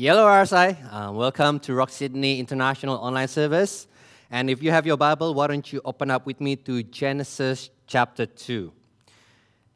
[0.00, 3.88] Yellow RSI, uh, welcome to Rock Sydney International Online Service.
[4.30, 7.70] And if you have your Bible, why don't you open up with me to Genesis
[7.88, 8.72] chapter 2.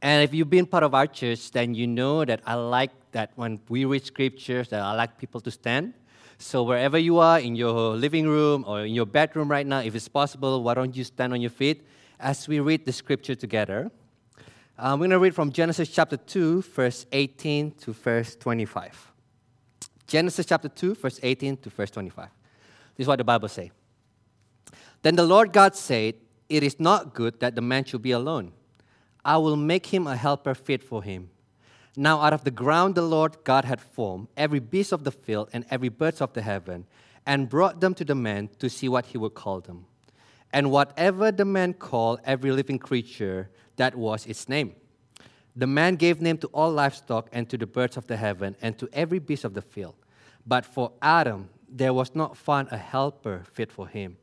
[0.00, 3.32] And if you've been part of our church, then you know that I like that
[3.35, 5.93] when we read scriptures, that I like people to stand.
[6.39, 9.96] So wherever you are, in your living room or in your bedroom right now, if
[9.96, 11.84] it's possible, why don't you stand on your feet
[12.20, 13.91] as we read the scripture together?
[14.79, 19.11] I'm going to read from Genesis chapter 2, verse 18 to verse 25.
[20.12, 22.29] Genesis chapter 2, verse 18 to verse 25.
[22.94, 23.70] This is what the Bible says.
[25.00, 26.16] Then the Lord God said,
[26.50, 28.53] It is not good that the man should be alone.
[29.25, 31.30] I will make him a helper fit for him.
[31.96, 35.48] Now, out of the ground the Lord God had formed every beast of the field
[35.55, 36.84] and every bird of the heaven,
[37.25, 39.86] and brought them to the man to see what he would call them.
[40.53, 44.75] And whatever the man called every living creature, that was its name.
[45.56, 48.77] The man gave name to all livestock and to the birds of the heaven and
[48.77, 49.94] to every beast of the field.
[50.47, 54.17] But for Adam, there was not found a helper fit for him.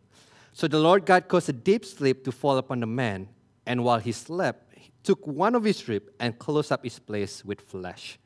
[0.54, 3.30] So the Lord God caused a deep sleep to fall upon the man,
[3.66, 7.46] and while he slept, he took one of his ribs and closed up his place
[7.46, 8.20] with flesh.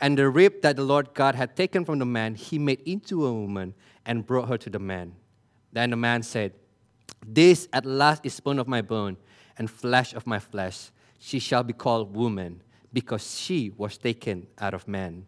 [0.00, 3.26] And the rib that the Lord God had taken from the man, he made into
[3.26, 3.74] a woman
[4.06, 5.14] and brought her to the man.
[5.72, 6.52] Then the man said,
[7.26, 9.16] This at last is bone of my bone
[9.58, 10.90] and flesh of my flesh.
[11.18, 15.26] She shall be called woman, because she was taken out of man.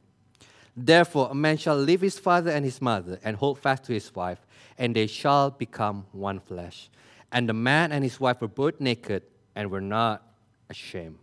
[0.77, 4.15] Therefore, a man shall leave his father and his mother and hold fast to his
[4.15, 4.39] wife,
[4.79, 6.89] and they shall become one flesh.
[7.31, 9.23] And the man and his wife were both naked
[9.55, 10.23] and were not
[10.71, 11.19] ashamed.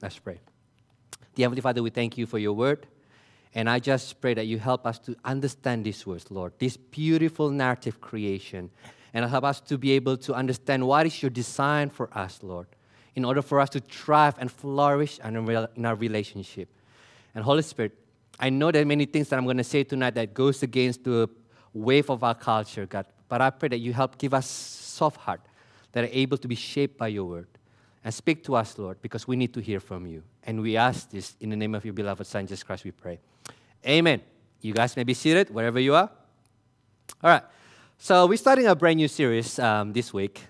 [0.00, 0.40] Let's pray.
[1.34, 2.86] Dear Heavenly Father, we thank you for your word.
[3.54, 7.50] And I just pray that you help us to understand these words, Lord, this beautiful
[7.50, 8.70] narrative creation,
[9.12, 12.66] and help us to be able to understand what is your design for us, Lord,
[13.14, 16.68] in order for us to thrive and flourish in our relationship.
[17.34, 17.96] And Holy Spirit,
[18.38, 21.04] I know there are many things that I'm going to say tonight that goes against
[21.04, 21.28] the
[21.72, 23.06] wave of our culture, God.
[23.28, 25.40] But I pray that you help give us soft heart
[25.92, 27.48] that are able to be shaped by your word.
[28.04, 30.22] And speak to us, Lord, because we need to hear from you.
[30.42, 33.18] And we ask this in the name of your beloved Son, Jesus Christ, we pray.
[33.86, 34.20] Amen.
[34.60, 36.10] You guys may be seated wherever you are.
[37.22, 37.42] All right.
[37.98, 40.42] So we're starting a brand new series um, this week.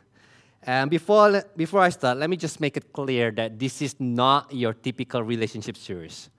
[0.63, 4.53] And before, before I start, let me just make it clear that this is not
[4.53, 6.31] your typical relationship series.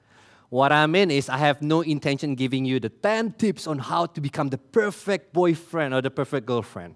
[0.50, 4.06] What I mean is, I have no intention giving you the 10 tips on how
[4.06, 6.96] to become the perfect boyfriend or the perfect girlfriend.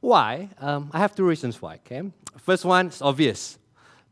[0.00, 0.48] Why?
[0.58, 2.02] Um, I have two reasons why, okay?
[2.38, 3.58] First one is obvious.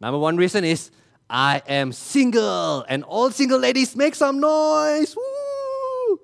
[0.01, 0.91] Number one reason is,
[1.29, 5.17] I am single, and all single ladies make some noise.
[5.17, 6.21] Woo!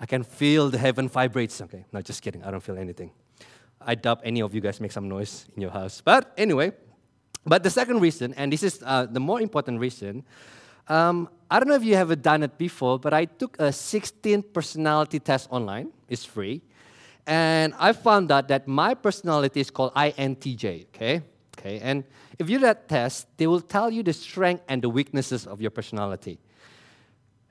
[0.00, 1.60] I can feel the heaven vibrates.
[1.60, 2.44] Okay, no, just kidding.
[2.44, 3.10] I don't feel anything.
[3.80, 6.00] I doubt any of you guys make some noise in your house.
[6.04, 6.72] But anyway,
[7.46, 10.24] but the second reason, and this is uh, the more important reason,
[10.88, 14.42] um, I don't know if you have done it before, but I took a 16
[14.42, 15.92] personality test online.
[16.08, 16.62] It's free.
[17.26, 21.22] And I found out that my personality is called INTJ, okay?
[21.58, 22.04] Okay, and
[22.38, 25.60] if you do that test, they will tell you the strength and the weaknesses of
[25.60, 26.38] your personality.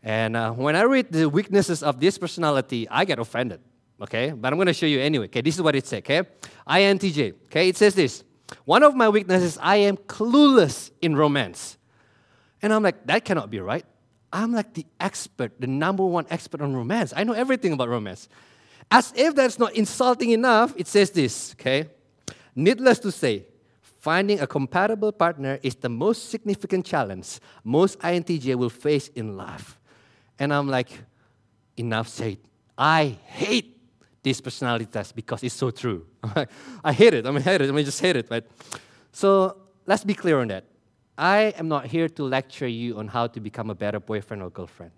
[0.04, 3.62] And uh, when I read the weaknesses of this personality, I get offended,
[4.02, 4.32] okay?
[4.32, 5.42] But I'm to show you anyway, okay?
[5.42, 6.24] This is what it says, okay?
[6.68, 7.70] INTJ, okay?
[7.70, 8.24] It says this.
[8.66, 11.78] One of my weaknesses, I am clueless in romance.
[12.64, 13.86] And I'm like, that cannot be right.
[14.32, 17.14] I'm like the expert, the number one expert on romance.
[17.16, 18.28] I know everything about romance.
[18.90, 21.90] As if that's not insulting enough, it says this, okay?
[22.56, 23.46] Needless to say,
[24.00, 29.80] finding a compatible partner is the most significant challenge most INTJ will face in life.
[30.40, 30.90] And I'm like,
[31.78, 32.38] enough said.
[32.78, 33.78] I hate
[34.24, 36.06] this personality test because it's so true.
[36.84, 37.28] I hate it.
[37.28, 37.70] I mean, hate it.
[37.70, 38.28] I mean, just hate it.
[38.32, 38.46] Right?
[39.12, 40.66] So let's be clear on that.
[41.18, 44.50] I am not here to lecture you on how to become a better boyfriend or
[44.50, 44.92] girlfriend.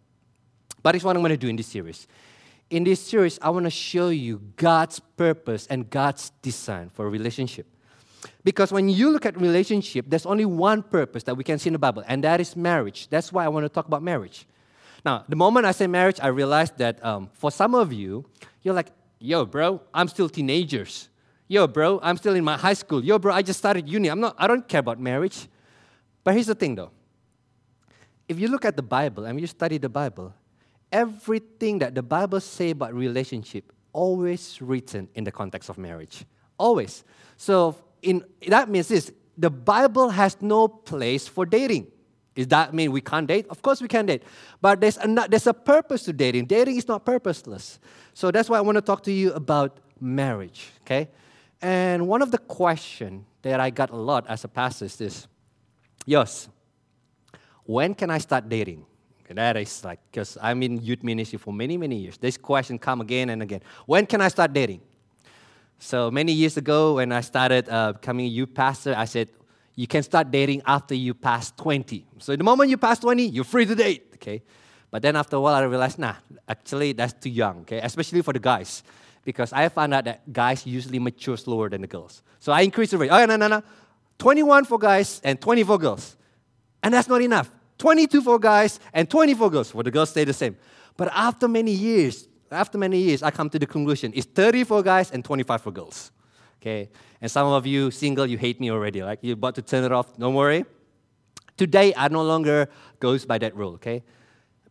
[0.81, 2.07] But it's what I'm going to do in this series.
[2.69, 7.09] In this series, I want to show you God's purpose and God's design for a
[7.09, 7.67] relationship.
[8.43, 11.73] Because when you look at relationship, there's only one purpose that we can see in
[11.73, 13.07] the Bible, and that is marriage.
[13.09, 14.47] That's why I want to talk about marriage.
[15.03, 18.25] Now, the moment I say marriage, I realize that um, for some of you,
[18.63, 18.87] you're like,
[19.19, 21.09] yo, bro, I'm still teenagers.
[21.47, 23.03] Yo, bro, I'm still in my high school.
[23.03, 24.07] Yo, bro, I just started uni.
[24.07, 25.47] I'm not, I don't care about marriage.
[26.25, 26.91] But here's the thing though.
[28.27, 30.33] If you look at the Bible and you study the Bible,
[30.91, 36.25] everything that the Bible say about relationship always written in the context of marriage.
[36.57, 37.03] Always.
[37.37, 41.87] So in that means this the Bible has no place for dating.
[42.33, 43.45] Does that mean we can't date?
[43.49, 44.23] Of course we can date.
[44.59, 46.47] But there's a, there's a purpose to dating.
[46.47, 47.79] Dating is not purposeless.
[48.13, 51.07] So that's why I want to talk to you about marriage, okay?
[51.61, 55.27] And one of the questions that I got a lot as a pastor is this
[56.05, 56.47] Yes.
[57.63, 58.85] When can I start dating?
[59.29, 62.17] That is like, because I'm in youth ministry for many, many years.
[62.17, 63.61] This question come again and again.
[63.87, 64.81] When can I start dating?
[65.79, 69.29] So many years ago, when I started uh, becoming a youth pastor, I said,
[69.75, 72.05] you can start dating after you pass 20.
[72.19, 74.41] So the moment you pass 20, you're free to date, okay?
[74.89, 76.15] But then after a while, I realized, nah,
[76.47, 77.79] actually, that's too young, okay?
[77.79, 78.83] Especially for the guys.
[79.25, 82.21] Because I found out that guys usually mature slower than the girls.
[82.39, 83.09] So I increased the rate.
[83.09, 83.63] Oh, no, no, no.
[84.17, 86.15] 21 for guys and 20 for girls.
[86.83, 87.51] And that's not enough.
[87.77, 89.71] 22 for guys and 24 girls.
[89.71, 90.55] For the girls, stay the same.
[90.97, 94.81] But after many years, after many years, I come to the conclusion it's 30 for
[94.83, 96.11] guys and 25 for girls.
[96.61, 96.89] Okay?
[97.21, 99.03] And some of you single, you hate me already.
[99.03, 100.15] Like you're about to turn it off.
[100.17, 100.65] Don't worry.
[101.57, 102.67] Today, I no longer
[102.99, 104.03] goes by that rule, okay?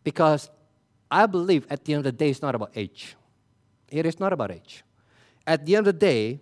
[0.02, 0.50] Because
[1.11, 3.17] I believe at the end of the day, it's not about age.
[3.88, 4.85] It is not about age.
[5.46, 6.41] At the end of the day,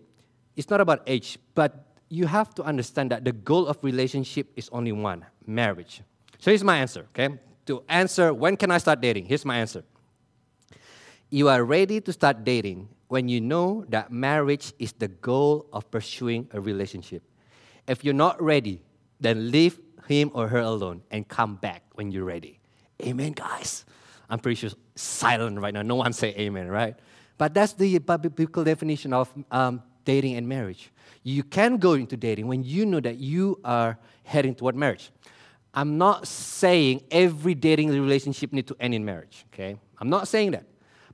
[0.56, 4.68] it's not about age, but you have to understand that the goal of relationship is
[4.70, 6.02] only one marriage.
[6.38, 7.38] So here's my answer, okay?
[7.64, 9.24] To answer, when can I start dating?
[9.24, 9.82] Here's my answer.
[11.30, 15.90] You are ready to start dating when you know that marriage is the goal of
[15.90, 17.22] pursuing a relationship.
[17.88, 18.82] If you're not ready,
[19.18, 22.60] then leave him or her alone and come back when you're ready.
[23.02, 23.86] Amen, guys.
[24.28, 25.80] I'm pretty sure silent right now.
[25.80, 26.94] No one say amen, right?
[27.38, 30.91] But that's the biblical definition of um, dating and marriage.
[31.22, 35.10] You can go into dating when you know that you are heading toward marriage.
[35.74, 39.76] I'm not saying every dating relationship need to end in marriage, okay?
[39.98, 40.66] I'm not saying that.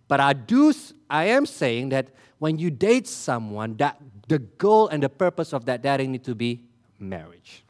[0.08, 0.72] But I do
[1.10, 2.08] I am saying that
[2.38, 6.34] when you date someone, that the goal and the purpose of that dating need to
[6.34, 6.64] be
[6.98, 7.64] marriage.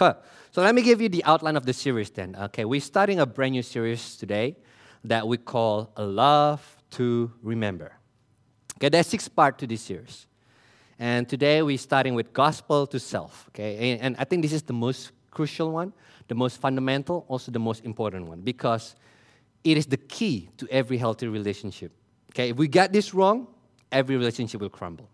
[0.00, 0.18] Okay.
[0.50, 2.36] So let me give you the outline of the series then.
[2.36, 4.56] Okay, we're starting a brand new series today
[5.02, 7.92] that we call Love to Remember.
[8.76, 10.26] Okay, there's six parts to this series.
[10.98, 13.46] And today we're starting with gospel to self.
[13.50, 15.92] Okay, and I think this is the most crucial one,
[16.28, 18.94] the most fundamental, also the most important one, because
[19.64, 21.92] it is the key to every healthy relationship.
[22.30, 23.48] Okay, if we get this wrong,
[23.90, 25.08] every relationship will crumble.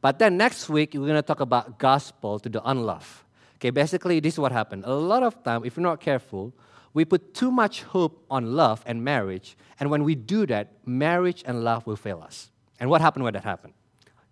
[0.00, 3.06] But then next week, we're to talk about gospel to the unloved.
[3.56, 4.84] Okay, basically, this is what happened.
[4.84, 6.52] A lot of time, if we're not careful,
[6.92, 11.42] we put too much hope on love and marriage, and when we do that, marriage
[11.46, 12.50] and love will fail us.
[12.78, 13.74] And what happened when that happened?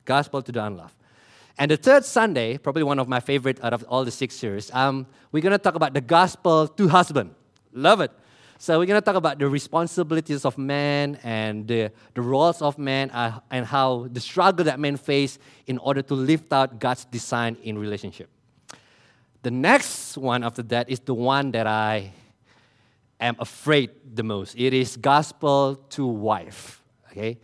[0.04, 0.94] Gospel to the unloved.
[1.58, 4.70] And the third Sunday, probably one of my favorite out of all the six series,
[4.72, 7.34] um, we're going to talk about the gospel to husband.
[7.72, 8.10] Love it.
[8.58, 12.78] So we're going to talk about the responsibilities of men and the, the roles of
[12.78, 17.04] men uh, and how the struggle that men face in order to lift out God's
[17.04, 18.28] design in relationship.
[19.42, 22.12] The next one after that is the one that I
[23.20, 24.54] am afraid the most.
[24.56, 26.82] It is gospel to wife.
[27.10, 27.38] Okay?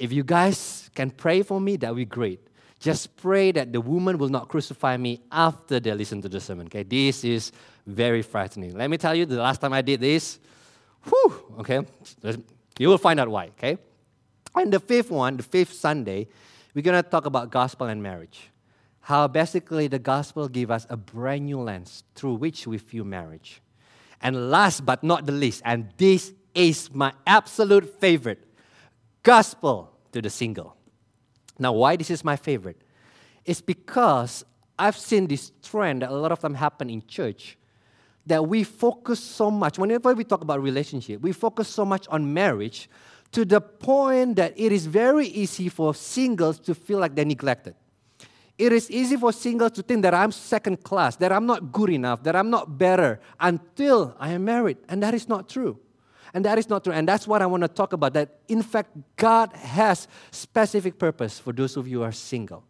[0.00, 2.40] If you guys can pray for me, that would be great.
[2.80, 6.66] Just pray that the woman will not crucify me after they listen to the sermon.
[6.68, 7.52] Okay, this is
[7.86, 8.74] very frightening.
[8.74, 10.38] Let me tell you, the last time I did this,
[11.04, 11.80] whew, okay,
[12.78, 13.48] you will find out why.
[13.48, 13.76] Okay,
[14.54, 16.28] and the fifth one, the fifth Sunday,
[16.74, 18.48] we're gonna talk about gospel and marriage.
[19.00, 23.60] How basically the gospel gives us a brand new lens through which we view marriage.
[24.22, 28.42] And last but not the least, and this is my absolute favorite,
[29.22, 30.76] gospel to the single.
[31.58, 32.80] Now, why this is my favorite?
[33.44, 34.44] It's because
[34.78, 37.58] I've seen this trend that a lot of them happen in church
[38.26, 42.32] that we focus so much, whenever we talk about relationship, we focus so much on
[42.32, 42.88] marriage
[43.32, 47.74] to the point that it is very easy for singles to feel like they're neglected.
[48.58, 51.90] It is easy for singles to think that I'm second class, that I'm not good
[51.90, 54.78] enough, that I'm not better until I am married.
[54.88, 55.78] And that is not true.
[56.32, 56.92] And that is not true.
[56.92, 58.14] And that's what I want to talk about.
[58.14, 62.64] That in fact, God has specific purpose for those of you who are single.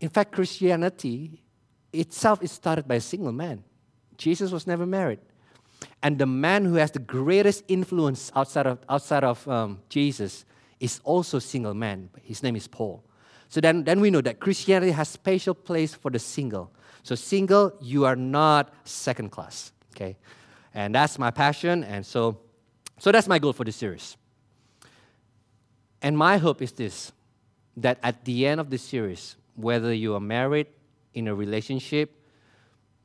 [0.00, 1.42] In fact, Christianity
[1.92, 3.64] itself is started by a single man.
[4.16, 5.20] Jesus was never married.
[6.02, 10.44] And the man who has the greatest influence outside of, outside of um, Jesus
[10.80, 12.10] is also a single man.
[12.22, 13.04] His name is Paul.
[13.48, 16.72] So then, then we know that Christianity has special place for the single.
[17.02, 19.72] So single, you are not second class.
[19.94, 20.16] Okay?
[20.74, 21.84] And that's my passion.
[21.84, 22.38] And so
[22.98, 24.16] so that's my goal for this series.
[26.00, 27.12] And my hope is this
[27.76, 30.66] that at the end of this series, whether you are married,
[31.14, 32.10] in a relationship,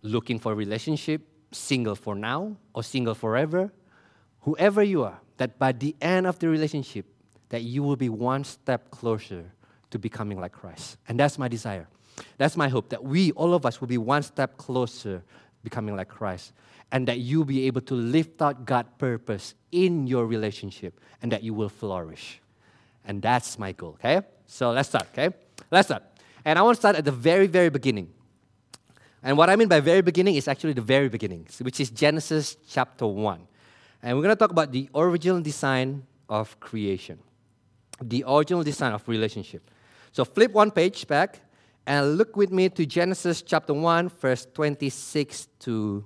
[0.01, 3.71] looking for a relationship, single for now or single forever,
[4.41, 7.05] whoever you are, that by the end of the relationship,
[7.49, 9.45] that you will be one step closer
[9.89, 10.97] to becoming like Christ.
[11.07, 11.87] And that's my desire.
[12.37, 15.23] That's my hope that we, all of us, will be one step closer
[15.63, 16.53] becoming like Christ
[16.91, 21.43] and that you'll be able to lift out God's purpose in your relationship and that
[21.43, 22.39] you will flourish.
[23.05, 24.21] And that's my goal, okay?
[24.45, 25.35] So let's start, okay?
[25.71, 26.03] Let's start.
[26.45, 28.09] And I want to start at the very, very beginning.
[29.21, 32.55] And what I mean by very beginning is actually the very beginning, which is Genesis
[32.69, 33.41] chapter 1.
[34.03, 37.19] And we're going to talk about the original design of creation,
[38.01, 39.69] the original design of relationship.
[40.11, 41.41] So flip one page back
[41.85, 46.05] and look with me to Genesis chapter 1, verse 26 to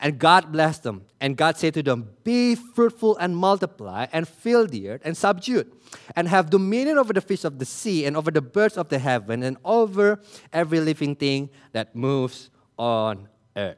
[0.00, 1.04] And God blessed them.
[1.20, 5.58] And God said to them, Be fruitful and multiply, and fill the earth, and subdue
[5.58, 5.72] it,
[6.16, 8.98] and have dominion over the fish of the sea, and over the birds of the
[8.98, 10.20] heaven, and over
[10.52, 13.76] every living thing that moves on earth.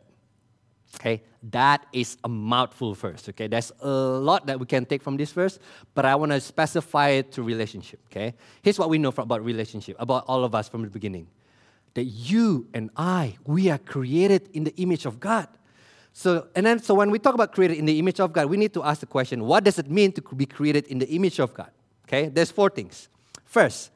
[0.94, 3.28] Okay, that is a mouthful verse.
[3.28, 5.58] Okay, there's a lot that we can take from this verse,
[5.94, 7.98] but I want to specify it to relationship.
[8.10, 11.26] Okay, here's what we know about relationship, about all of us from the beginning
[11.94, 15.48] that you and I, we are created in the image of God.
[16.12, 18.56] So, and then, so when we talk about created in the image of God, we
[18.56, 21.40] need to ask the question what does it mean to be created in the image
[21.40, 21.70] of God?
[22.06, 23.08] Okay, there's four things.
[23.44, 23.90] First,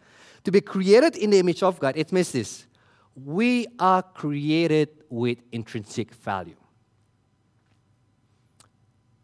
[0.44, 2.66] to be created in the image of God, it means this
[3.24, 6.56] we are created with intrinsic value.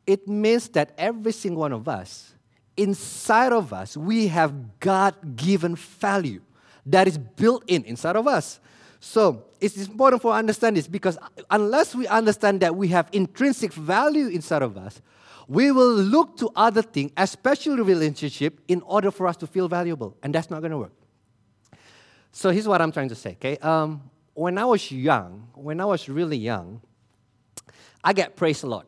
[0.07, 2.35] It means that every single one of us,
[2.77, 6.41] inside of us, we have God given value
[6.87, 8.61] that is built in inside of us.
[9.05, 11.19] So it's important for understand this because
[11.51, 15.03] unless we understand that we have intrinsic value inside of us,
[15.49, 20.17] we will look to other things, especially relationship, in order for us to feel valuable,
[20.23, 20.93] and that's not going to work.
[22.31, 23.33] So here's what I'm trying to say.
[23.33, 26.81] Okay, um, when I was young, when I was really young,
[28.05, 28.87] I get praised a lot.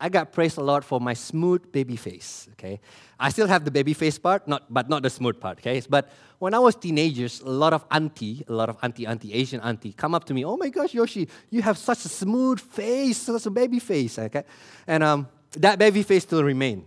[0.00, 2.48] I got praised a lot for my smooth baby face.
[2.52, 2.80] Okay,
[3.18, 5.58] I still have the baby face part, not but not the smooth part.
[5.58, 9.32] Okay, but when I was teenagers, a lot of auntie, a lot of auntie, auntie,
[9.34, 10.44] Asian auntie, come up to me.
[10.44, 14.18] Oh my gosh, Yoshi, you have such a smooth face, such a baby face.
[14.18, 14.44] Okay,
[14.86, 16.86] and um, that baby face still remain.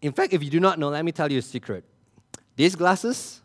[0.00, 1.84] In fact, if you do not know, let me tell you a secret.
[2.56, 3.42] These glasses,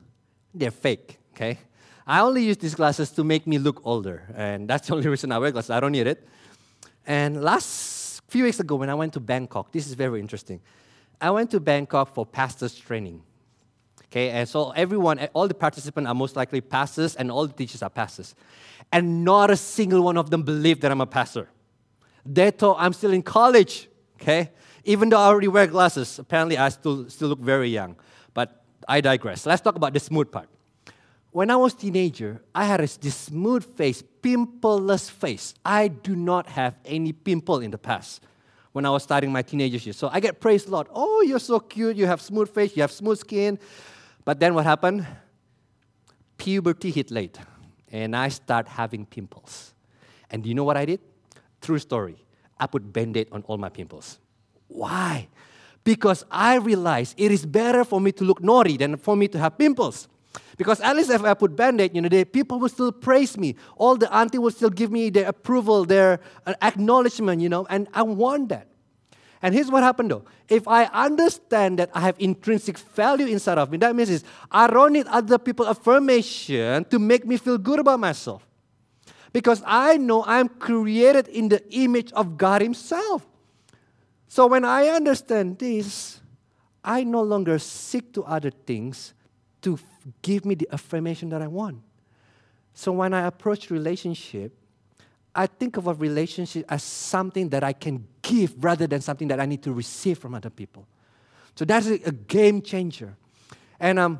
[0.53, 1.19] they're fake.
[1.35, 1.59] Okay,
[2.05, 5.33] I only use these glasses to make me look older, and that's the only reason
[5.33, 5.71] I wear glasses.
[5.71, 6.25] I don't need it.
[7.05, 7.96] And last
[8.27, 10.59] few weeks ago, when I went to Bangkok, this is very interesting.
[11.19, 13.23] I went to Bangkok for pastors training.
[14.05, 17.83] Okay, and so everyone, all the participants are most likely pastors, and all the teachers
[17.83, 18.35] are pastors.
[18.91, 21.49] And not a single one of them believed that I'm a pastor.
[22.25, 23.89] They thought I'm still in college.
[24.15, 24.51] Okay,
[24.83, 27.97] even though I already wear glasses, apparently I still still look very young.
[28.33, 29.45] But I digress.
[29.45, 30.47] Let's talk about the smooth part.
[31.37, 35.53] When I was teenager, I had this smooth face, pimpleless face.
[35.63, 38.23] I do not have any pimple in the past
[38.71, 39.97] when I was starting my teenage years.
[39.97, 40.87] So I get praised a lot.
[40.91, 41.95] Oh, you're so cute.
[41.95, 42.75] You have smooth face.
[42.75, 43.59] You have smooth skin.
[44.25, 45.05] But then what happened?
[46.39, 47.37] Puberty hit late,
[47.91, 49.75] and I start having pimples.
[50.31, 51.01] And do you know what I did?
[51.61, 52.17] True story.
[52.59, 54.17] I put band-aid on all my pimples.
[54.69, 55.27] Why?
[55.83, 59.37] Because I realized it is better for me to look naughty than for me to
[59.37, 60.07] have pimples.
[60.57, 63.55] Because at least if I put band-aid, you know, the people will still praise me.
[63.75, 67.87] All the auntie will still give me their approval, their uh, acknowledgement, you know, and
[67.93, 68.67] I want that.
[69.41, 70.25] And here's what happened though.
[70.49, 74.67] If I understand that I have intrinsic value inside of me, that means is I
[74.67, 78.45] don't need other people's affirmation to make me feel good about myself.
[79.33, 83.27] Because I know I'm created in the image of God Himself.
[84.27, 86.19] So when I understand this,
[86.83, 89.13] I no longer seek to other things
[89.61, 89.79] to
[90.21, 91.81] give me the affirmation that I want.
[92.73, 94.53] So when I approach relationship,
[95.33, 99.39] I think of a relationship as something that I can give rather than something that
[99.39, 100.87] I need to receive from other people.
[101.55, 103.15] So that's a, game changer.
[103.79, 104.19] And um,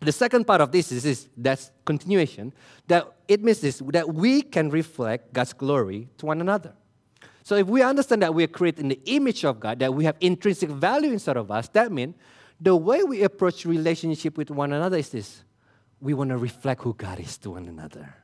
[0.00, 2.52] the second part of this is, is that's continuation.
[2.88, 6.72] That it means this that we can reflect God's glory to one another.
[7.42, 10.04] So if we understand that we are created in the image of God, that we
[10.04, 12.14] have intrinsic value inside of us, that means
[12.60, 15.42] the way we approach relationship with one another is this:
[16.00, 18.14] we want to reflect who God is to one another.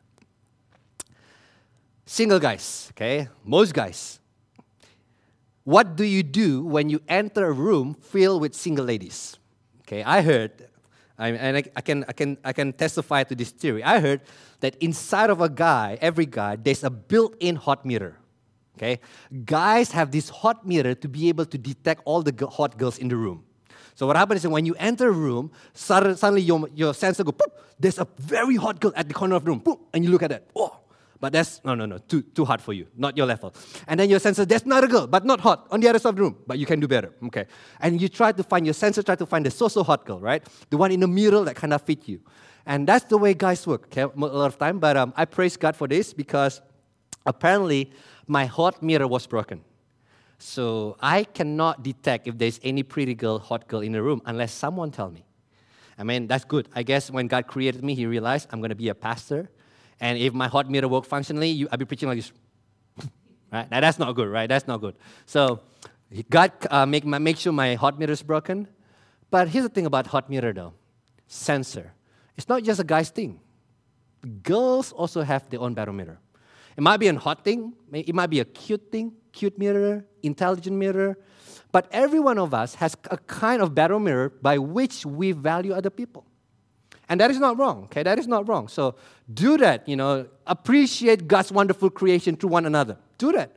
[2.04, 3.28] Single guys, okay?
[3.44, 4.20] Most guys.
[5.64, 9.36] What do you do when you enter a room filled with single ladies?
[9.80, 10.68] Okay, I heard,
[11.18, 13.82] I, and I, I, can, I, can, I can testify to this theory.
[13.82, 14.20] I heard
[14.60, 18.18] that inside of a guy, every guy, there's a built in hot mirror.
[18.76, 19.00] Okay?
[19.44, 23.08] Guys have this hot mirror to be able to detect all the hot girls in
[23.08, 23.45] the room.
[23.96, 27.52] So what happens is when you enter a room, suddenly your, your sensor go, Poop,
[27.80, 30.22] there's a very hot girl at the corner of the room, Poop, and you look
[30.22, 30.46] at that.
[30.54, 30.76] Oh,
[31.18, 33.54] but that's, no, no, no, too, too hard for you, not your level.
[33.88, 36.16] And then your sensor, that's another girl, but not hot, on the other side of
[36.16, 37.46] the room, but you can do better, okay?
[37.80, 40.46] And you try to find, your sensor try to find the so-so hot girl, right?
[40.68, 42.20] The one in the middle that kind of fit you.
[42.66, 44.78] And that's the way guys work, okay, a lot of time.
[44.78, 46.60] But um, I praise God for this because
[47.24, 47.92] apparently
[48.26, 49.62] my hot mirror was broken.
[50.38, 54.52] So I cannot detect if there's any pretty girl, hot girl in the room unless
[54.52, 55.24] someone tell me.
[55.98, 56.68] I mean, that's good.
[56.74, 59.48] I guess when God created me, He realized I'm going to be a pastor.
[59.98, 62.32] And if my hot mirror work functionally, you, I'll be preaching like this.
[63.52, 63.70] right?
[63.70, 64.46] Now, that's not good, right?
[64.46, 64.94] That's not good.
[65.24, 65.60] So
[66.28, 68.68] God uh, make, make sure my hot mirror is broken.
[69.30, 70.74] But here's the thing about hot mirror, though.
[71.26, 71.92] Sensor.
[72.36, 73.40] It's not just a guy's thing.
[74.42, 76.18] Girls also have their own barometer.
[76.76, 80.76] It might be a hot thing, it might be a cute thing, cute mirror, intelligent
[80.76, 81.16] mirror,
[81.70, 85.72] but every one of us has a kind of battle mirror by which we value
[85.74, 86.24] other people.
[87.08, 88.02] And that is not wrong, okay?
[88.02, 88.66] That is not wrong.
[88.66, 88.96] So
[89.32, 92.96] do that, you know, appreciate God's wonderful creation to one another.
[93.18, 93.52] Do that.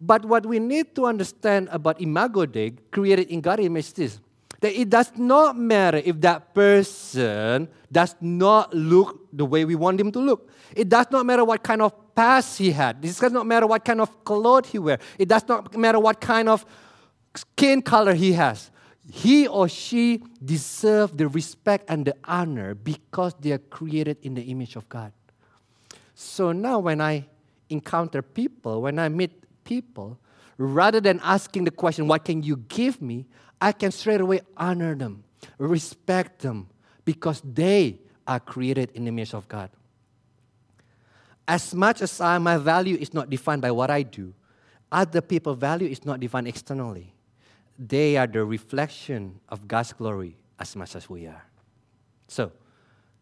[0.00, 4.20] But what we need to understand about Imago Dei, created in God's image, is this
[4.60, 10.00] that it does not matter if that person does not look the way we want
[10.00, 10.50] him to look.
[10.74, 12.96] It does not matter what kind of past he had.
[13.04, 14.98] It does not matter what kind of clothes he wear.
[15.18, 16.66] It does not matter what kind of
[17.34, 18.70] skin color he has.
[19.10, 24.42] He or she deserve the respect and the honor because they are created in the
[24.42, 25.12] image of God.
[26.14, 27.26] So now when I
[27.70, 29.32] encounter people, when I meet
[29.64, 30.18] people,
[30.58, 33.26] rather than asking the question, what can you give me?
[33.60, 35.24] I can straight away honor them,
[35.58, 36.68] respect them,
[37.04, 39.70] because they are created in the image of God.
[41.46, 44.34] As much as I, my value is not defined by what I do,
[44.92, 47.14] other people's value is not defined externally.
[47.78, 51.44] They are the reflection of God's glory as much as we are.
[52.26, 52.52] So,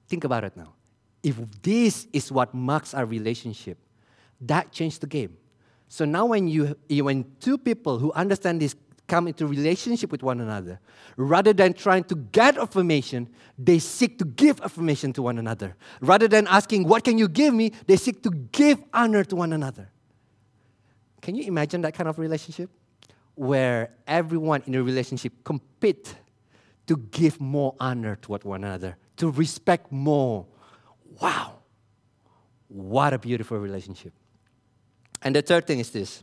[0.09, 0.73] think about it now.
[1.23, 3.79] If this is what marks our relationship,
[4.41, 5.37] that changed the game.
[5.89, 8.75] So now when you when two people who understand this
[9.07, 10.81] come into relationship with one another.
[11.17, 15.77] Rather than trying to get affirmation, they seek to give affirmation to one another.
[16.01, 17.73] Rather than asking, What can you give me?
[17.87, 19.89] they seek to give honor to one another.
[21.23, 22.71] Can you imagine that kind of relationship?
[23.35, 26.15] Where everyone in a relationship compete
[26.87, 30.47] to give more honor to one another, to respect more.
[31.21, 31.59] Wow.
[32.69, 34.13] What a beautiful relationship.
[35.23, 36.23] And the third thing is this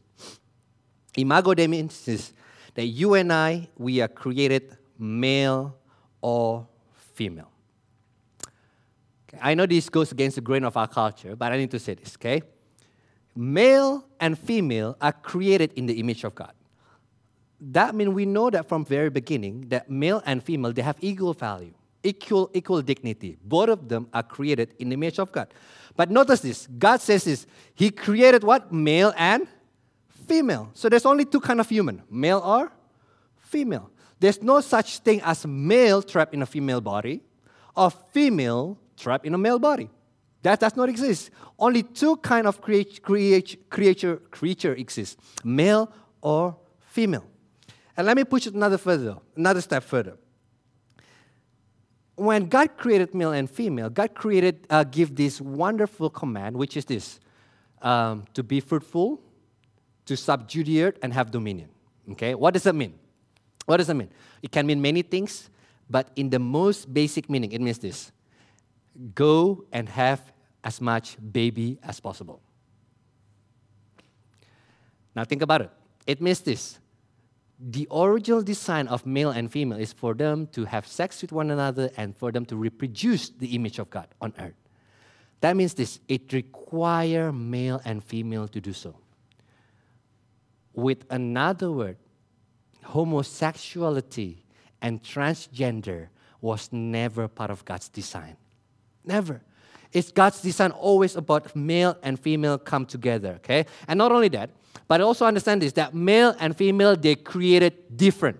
[1.17, 2.33] Imago Dei means this
[2.75, 5.75] that you and I, we are created male
[6.21, 6.67] or
[7.15, 7.51] female.
[9.27, 11.79] Okay, I know this goes against the grain of our culture, but I need to
[11.79, 12.41] say this, okay?
[13.35, 16.53] Male and female are created in the image of God.
[17.59, 21.33] That means we know that from very beginning that male and female they have equal
[21.33, 23.37] value, equal equal dignity.
[23.41, 25.47] Both of them are created in the image of God.
[25.95, 27.47] But notice this: God says this.
[27.73, 29.47] He created what male and
[30.27, 30.71] female.
[30.73, 32.71] So there's only two kind of human, male or
[33.37, 33.89] female.
[34.19, 37.21] There's no such thing as male trapped in a female body
[37.75, 39.89] or female trapped in a male body.
[40.43, 41.31] That does not exist.
[41.57, 47.25] Only two kind of create, create, creature, creature exist, male or female.
[47.95, 50.17] And let me push it another further, another step further.
[52.15, 56.85] When God created male and female, God created, uh, give this wonderful command, which is
[56.85, 57.19] this:
[57.81, 59.19] um, to be fruitful,
[60.05, 61.69] to subdue the earth and have dominion.
[62.11, 62.95] Okay, what does that mean?
[63.65, 64.09] What does that mean?
[64.41, 65.49] It can mean many things,
[65.89, 68.11] but in the most basic meaning, it means this
[69.15, 70.21] go and have
[70.63, 72.41] as much baby as possible.
[75.15, 75.71] Now, think about it.
[76.05, 76.79] It means this
[77.59, 81.49] the original design of male and female is for them to have sex with one
[81.49, 84.55] another and for them to reproduce the image of God on earth.
[85.39, 88.95] That means this it requires male and female to do so.
[90.73, 91.97] With another word,
[92.83, 94.43] homosexuality
[94.81, 96.07] and transgender
[96.41, 98.35] was never part of God's design.
[99.05, 99.41] Never.
[99.91, 103.65] It's God's design always about male and female come together, okay?
[103.87, 104.49] And not only that,
[104.87, 108.39] but also understand this that male and female they created different.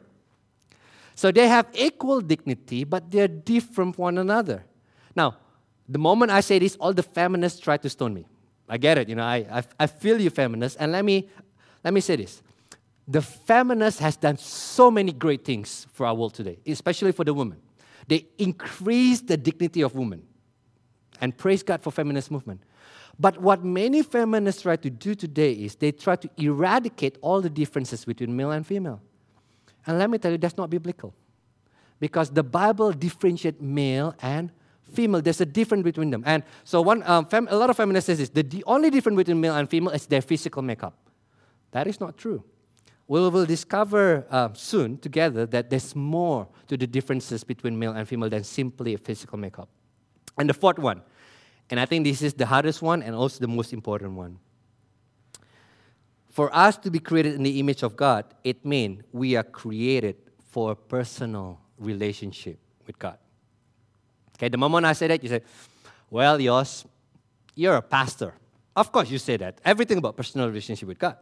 [1.16, 4.66] So they have equal dignity, but they're different from one another.
[5.16, 5.38] Now,
[5.88, 8.26] the moment I say this, all the feminists try to stone me.
[8.68, 11.30] I get it, you know, I, I, I feel you feminists, and let me
[11.84, 12.42] let me say this.
[13.08, 17.34] The feminist has done so many great things for our world today, especially for the
[17.34, 17.60] women.
[18.08, 20.24] They increased the dignity of women.
[21.20, 22.62] And praise God for feminist movement.
[23.20, 27.50] But what many feminists try to do today is they try to eradicate all the
[27.50, 29.02] differences between male and female.
[29.86, 31.14] And let me tell you, that's not biblical.
[32.00, 34.52] Because the Bible differentiates male and
[34.92, 36.24] female, there's a difference between them.
[36.26, 39.40] And so one, um, fem- a lot of feminists say this, the only difference between
[39.40, 40.98] male and female is their physical makeup.
[41.74, 42.44] That is not true.
[43.08, 48.08] We will discover uh, soon together that there's more to the differences between male and
[48.08, 49.68] female than simply physical makeup.
[50.38, 51.02] And the fourth one,
[51.70, 54.40] and I think this is the hardest one and also the most important one.
[56.30, 60.16] For us to be created in the image of God, it means we are created
[60.50, 62.58] for a personal relationship
[62.88, 63.18] with God.
[64.38, 65.42] Okay, the moment I say that, you say,
[66.10, 66.86] well, yours,
[67.56, 68.34] you're a pastor.
[68.76, 69.60] Of course, you say that.
[69.66, 71.18] Everything about personal relationship with God.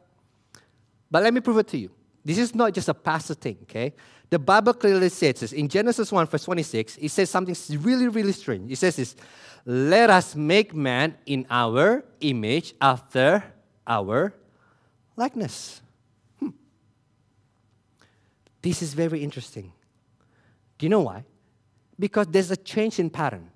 [1.11, 1.91] But let me prove it to you.
[2.23, 3.93] This is not just a pastor thing, okay?
[4.29, 5.51] The Bible clearly says this.
[5.51, 8.71] In Genesis 1, verse 26, it says something really, really strange.
[8.71, 9.15] It says this
[9.65, 13.43] Let us make man in our image after
[13.85, 14.33] our
[15.17, 15.81] likeness.
[16.39, 16.49] Hmm.
[18.61, 19.73] This is very interesting.
[20.77, 21.25] Do you know why?
[21.99, 23.49] Because there's a change in pattern.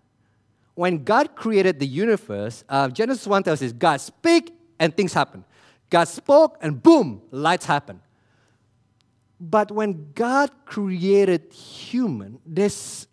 [0.74, 5.46] When God created the universe, uh, Genesis 1 tells us God speak and things happen.
[5.90, 8.02] God spoke and boom, lights happen.
[9.40, 13.08] But when God created human, there's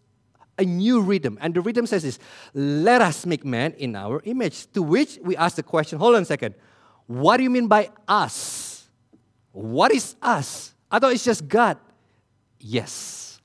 [0.59, 1.39] a new rhythm.
[1.41, 2.19] And the rhythm says this
[2.55, 4.71] let us make man in our image.
[4.73, 6.55] To which we ask the question hold on a second.
[7.07, 8.89] What do you mean by us?
[9.51, 10.73] What is us?
[10.91, 11.79] I thought it's just God.
[12.61, 13.41] Yes.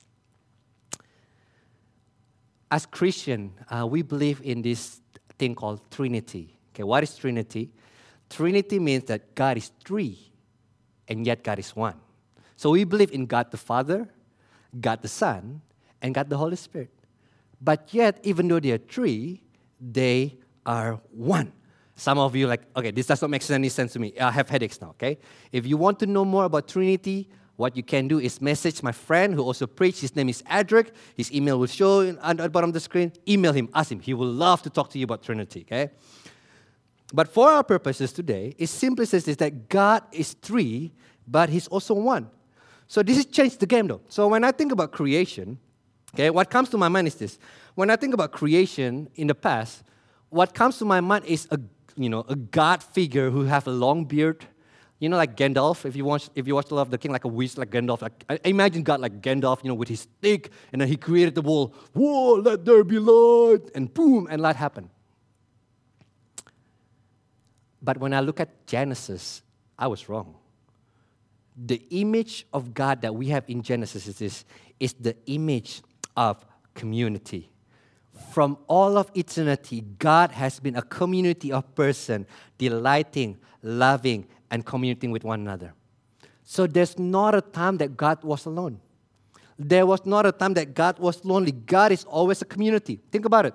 [2.70, 5.00] As Christian, uh, we believe in this
[5.38, 6.56] thing called Trinity.
[6.74, 7.70] Okay, what is Trinity?
[8.30, 10.32] Trinity means that God is three,
[11.08, 11.94] and yet God is one.
[12.56, 14.08] So we believe in God the Father,
[14.80, 15.62] God the Son,
[16.02, 16.90] and God the Holy Spirit.
[17.60, 19.42] But yet, even though they are three,
[19.80, 21.52] they are one.
[21.96, 24.12] Some of you like, okay, this does not make any sense to me.
[24.20, 25.18] I have headaches now, okay?
[25.50, 28.92] If you want to know more about Trinity, what you can do is message my
[28.92, 30.00] friend who also preached.
[30.00, 30.92] His name is Adric.
[31.16, 33.12] His email will show at the bottom of the screen.
[33.28, 33.98] Email him, ask him.
[33.98, 35.90] He will love to talk to you about Trinity, okay?
[37.12, 40.92] But for our purposes today, it simply says this that God is three,
[41.26, 42.30] but He's also one.
[42.86, 44.00] So this has changed the game though.
[44.08, 45.58] So when I think about creation,
[46.14, 47.38] okay, what comes to my mind is this.
[47.74, 49.84] When I think about creation in the past,
[50.30, 51.58] what comes to my mind is a
[51.96, 54.44] you know a God figure who have a long beard,
[54.98, 55.86] you know, like Gandalf.
[55.86, 57.70] If you watch if you watch The Lord of the Rings, like a witch like
[57.70, 58.02] Gandalf.
[58.02, 61.42] Like imagine God like Gandalf, you know, with his stick, and then he created the
[61.42, 61.74] world.
[61.94, 64.90] Whoa, let there be light, and boom, and light happened.
[67.82, 69.42] But when I look at Genesis,
[69.78, 70.34] I was wrong.
[71.56, 74.44] The image of God that we have in Genesis is, this,
[74.78, 75.82] is the image
[76.16, 77.50] of community.
[78.32, 82.26] From all of eternity, God has been a community of person
[82.58, 85.74] delighting, loving, and communicating with one another.
[86.42, 88.80] So there's not a time that God was alone.
[89.58, 91.52] There was not a time that God was lonely.
[91.52, 93.00] God is always a community.
[93.10, 93.54] Think about it.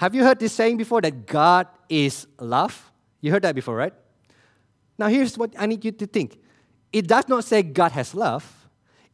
[0.00, 2.90] Have you heard this saying before that God is love?
[3.20, 3.92] You heard that before, right?
[4.98, 6.38] Now, here's what I need you to think
[6.90, 8.50] it does not say God has love,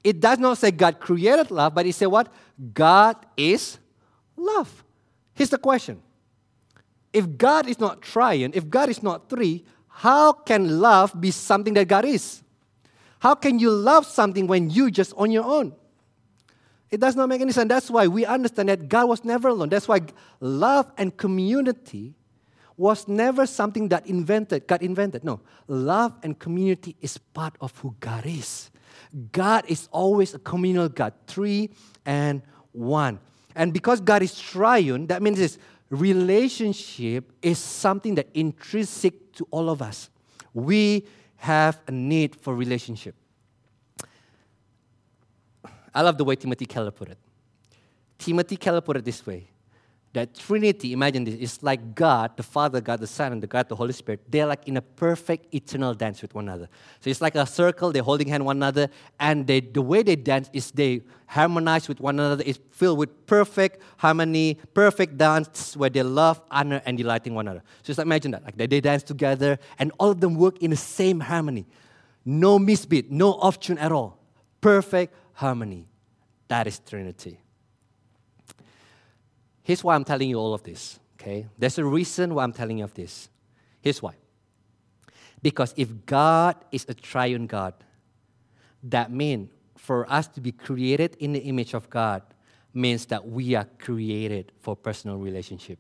[0.05, 2.33] it does not say God created love, but it says what?
[2.73, 3.79] God is
[4.37, 4.85] love.
[5.35, 6.01] Here's the question
[7.13, 11.75] If God is not triune, if God is not three, how can love be something
[11.75, 12.45] that God is?
[13.19, 15.75] How can you love something when you just on your own?
[16.91, 17.69] It does not make any sense.
[17.69, 19.69] That's why we understand that God was never alone.
[19.69, 20.01] That's why
[20.41, 22.15] love and community
[22.77, 25.25] was never something that invented, God invented.
[25.25, 25.41] No.
[25.67, 28.71] Love and community is part of who God is.
[29.33, 31.71] God is always a communal God, three
[32.05, 33.19] and one.
[33.55, 35.59] And because God is triune, that means this
[35.91, 40.11] relationship is something that intrinsic to all of us.
[40.53, 43.15] We have a need for relationship.
[45.97, 47.19] I love the way Timothy Keller put it.
[48.19, 49.49] Timothy Keller put it this way
[50.13, 53.69] that Trinity, imagine this, is like God, the Father, God, the Son, and the God,
[53.69, 54.21] the Holy Spirit.
[54.31, 56.69] They're like in a perfect eternal dance with one another.
[57.01, 58.89] So it's like a circle, they're holding hand one another,
[59.21, 62.43] and they, the way they dance is they harmonize with one another.
[62.47, 67.63] It's filled with perfect harmony, perfect dance where they love, honor, and delighting one another.
[67.83, 68.43] So just imagine that.
[68.45, 71.67] Like they, they dance together, and all of them work in the same harmony.
[72.25, 74.19] No misbeat, no off tune at all.
[74.63, 75.87] Perfect harmony.
[76.49, 77.39] That is Trinity.
[79.63, 81.47] Here's why I'm telling you all of this, okay?
[81.59, 83.29] There's a reason why I'm telling you of this.
[83.81, 84.15] Here's why.
[85.43, 87.75] Because if God is a triune God,
[88.83, 92.23] that means for us to be created in the image of God
[92.73, 95.79] means that we are created for personal relationship.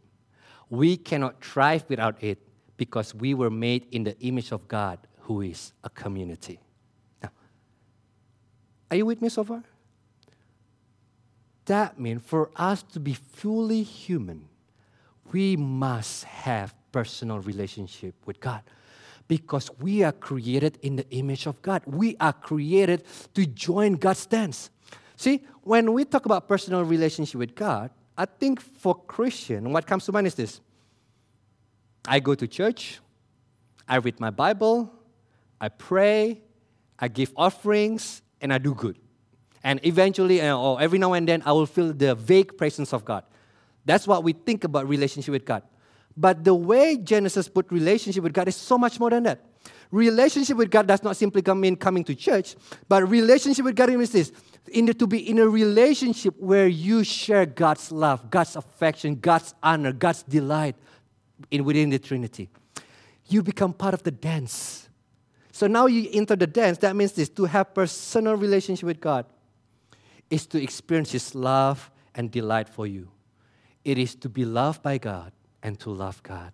[0.68, 2.38] We cannot thrive without it
[2.76, 6.58] because we were made in the image of God, who is a community.
[8.90, 9.62] Are you with me so far?
[11.66, 14.48] That means for us to be fully human,
[15.32, 18.62] we must have personal relationship with God
[19.28, 21.82] because we are created in the image of God.
[21.84, 24.70] We are created to join God's dance.
[25.16, 30.04] See, when we talk about personal relationship with God, I think for Christian, what comes
[30.06, 30.60] to mind is this.
[32.06, 33.00] I go to church,
[33.88, 34.92] I read my Bible,
[35.60, 36.40] I pray,
[36.98, 38.98] I give offerings, and I do good.
[39.62, 43.04] And eventually, uh, or every now and then, I will feel the vague presence of
[43.04, 43.24] God.
[43.84, 45.62] That's what we think about relationship with God.
[46.16, 49.44] But the way Genesis put relationship with God is so much more than that.
[49.90, 52.56] Relationship with God does not simply come in coming to church,
[52.88, 54.32] but relationship with God means this
[54.72, 59.92] in to be in a relationship where you share God's love, God's affection, God's honor,
[59.92, 60.74] God's delight
[61.50, 62.48] in, within the Trinity.
[63.28, 64.85] You become part of the dance.
[65.56, 66.76] So now you enter the dance.
[66.76, 69.24] That means this to have personal relationship with God
[70.28, 73.08] is to experience His love and delight for you.
[73.82, 76.52] It is to be loved by God and to love God.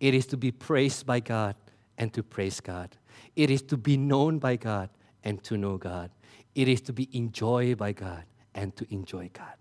[0.00, 1.54] It is to be praised by God
[1.98, 2.96] and to praise God.
[3.36, 4.88] It is to be known by God
[5.22, 6.10] and to know God.
[6.54, 8.24] It is to be enjoyed by God
[8.54, 9.52] and to enjoy God.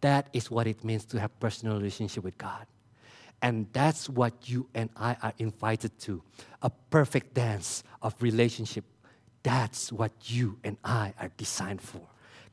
[0.00, 2.66] That is what it means to have personal relationship with God.
[3.42, 6.22] And that's what you and I are invited to
[6.62, 8.84] a perfect dance of relationship.
[9.42, 12.00] That's what you and I are designed for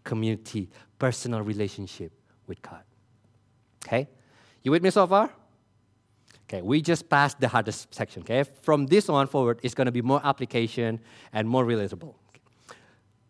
[0.04, 2.12] community, personal relationship
[2.48, 2.84] with God.
[3.86, 4.10] Okay?
[4.64, 5.32] You with me so far?
[6.52, 8.24] Okay, we just passed the hardest section.
[8.24, 11.00] Okay, from this on forward, it's going to be more application
[11.32, 12.14] and more relatable.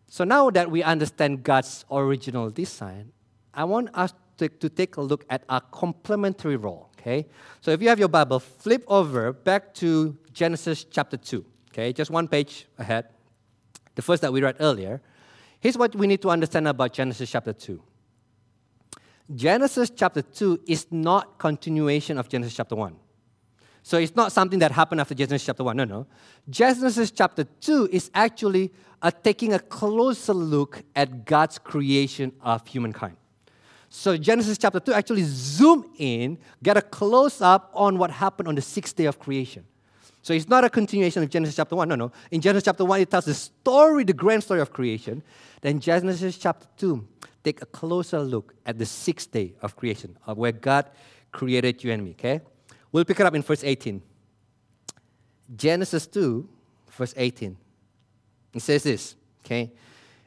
[0.08, 3.12] So now that we understand God's original design,
[3.54, 6.90] I want us to, to take a look at our complementary role.
[6.98, 7.26] Okay,
[7.60, 11.44] so if you have your Bible, flip over back to Genesis chapter 2.
[11.70, 13.06] Okay, just one page ahead,
[13.94, 15.00] the first that we read earlier.
[15.60, 17.82] Here's what we need to understand about Genesis chapter 2.
[19.34, 22.96] Genesis chapter 2 is not continuation of Genesis chapter 1.
[23.82, 25.76] So it's not something that happened after Genesis chapter 1.
[25.76, 26.06] No, no.
[26.48, 33.16] Genesis chapter 2 is actually uh, taking a closer look at God's creation of humankind.
[33.94, 38.54] So Genesis chapter 2 actually zoom in, get a close up on what happened on
[38.54, 39.66] the sixth day of creation.
[40.22, 41.90] So it's not a continuation of Genesis chapter 1.
[41.90, 42.10] No, no.
[42.30, 45.22] In Genesis chapter 1, it tells the story, the grand story of creation.
[45.60, 47.06] Then Genesis chapter 2,
[47.44, 50.86] take a closer look at the sixth day of creation, of where God
[51.30, 52.40] created you and me, okay?
[52.92, 54.00] We'll pick it up in verse 18.
[55.54, 56.48] Genesis 2,
[56.92, 57.58] verse 18.
[58.54, 59.70] It says this, okay?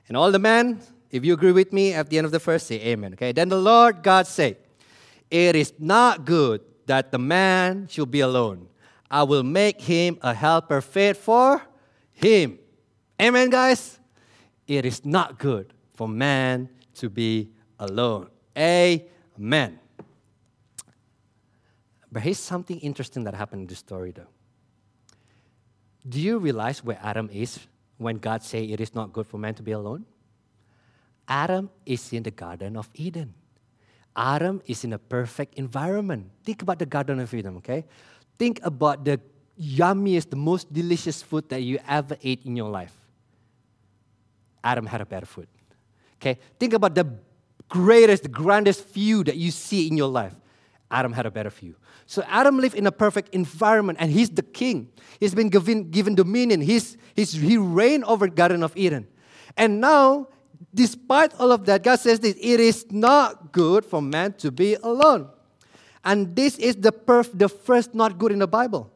[0.07, 0.81] And all the men,
[1.15, 3.31] if you agree with me at the end of the first, say amen, okay?
[3.31, 4.57] Then the Lord God said,
[5.31, 8.67] It is not good that the man should be alone.
[9.09, 11.61] I will make him a helper fit for
[12.11, 12.59] him.
[13.21, 13.97] Amen, guys?
[14.67, 17.49] It is not good for man to be
[17.79, 18.29] alone.
[18.57, 19.79] Amen.
[22.11, 24.27] But here's something interesting that happened in this story, though.
[26.07, 27.59] Do you realize where Adam is
[27.97, 30.05] when God say it is not good for man to be alone?
[31.27, 33.33] Adam is in the Garden of Eden.
[34.15, 36.29] Adam is in a perfect environment.
[36.43, 37.85] Think about the Garden of Eden, okay?
[38.37, 39.19] Think about the
[39.59, 42.93] yummiest, the most delicious food that you ever ate in your life.
[44.63, 45.47] Adam had a better food.
[46.21, 46.39] Okay?
[46.59, 47.07] Think about the
[47.69, 50.33] greatest, grandest view that you see in your life.
[50.89, 51.75] Adam had a better view.
[52.05, 54.89] So Adam lived in a perfect environment, and he's the king.
[55.19, 56.61] He's been given, given dominion.
[56.61, 59.07] He's, he's, he reigned over Garden of Eden.
[59.57, 60.27] And now,
[60.73, 64.75] despite all of that, God says this, it is not good for man to be
[64.75, 65.29] alone.
[66.03, 68.91] And this is the, perf- the first not good in the Bible.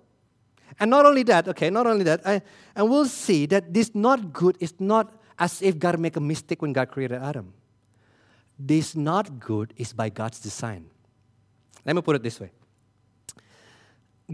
[0.80, 2.42] And not only that, okay, not only that, I,
[2.76, 6.62] and we'll see that this not good is not as if God made a mistake
[6.62, 7.54] when God created Adam.
[8.58, 10.86] This not good is by God's design.
[11.86, 12.52] Let me put it this way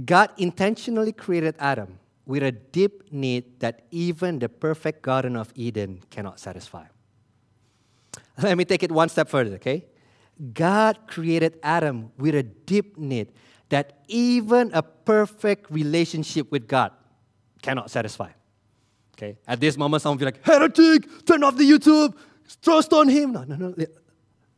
[0.04, 6.02] God intentionally created Adam with a deep need that even the perfect Garden of Eden
[6.10, 6.86] cannot satisfy.
[8.42, 9.86] Let me take it one step further, okay?
[10.54, 13.32] God created Adam with a deep need
[13.70, 16.92] that even a perfect relationship with God
[17.62, 18.32] cannot satisfy.
[19.14, 19.38] Okay?
[19.48, 22.16] At this moment, some of you like, heretic, turn off the YouTube,
[22.62, 23.32] trust on him.
[23.32, 23.74] No, no, no.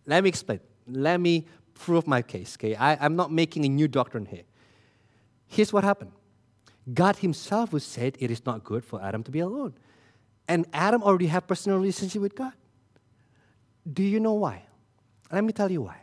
[0.05, 0.59] Let me explain.
[0.87, 2.57] Let me prove my case.
[2.59, 2.75] Okay?
[2.75, 4.43] I, I'm not making a new doctrine here.
[5.45, 6.11] Here's what happened
[6.93, 9.73] God Himself who said it is not good for Adam to be alone.
[10.47, 12.53] And Adam already had personal relationship with God.
[13.93, 14.63] Do you know why?
[15.31, 16.01] Let me tell you why.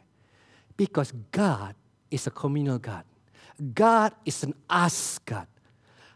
[0.77, 1.75] Because God
[2.11, 3.05] is a communal God.
[3.75, 5.47] God is an us God.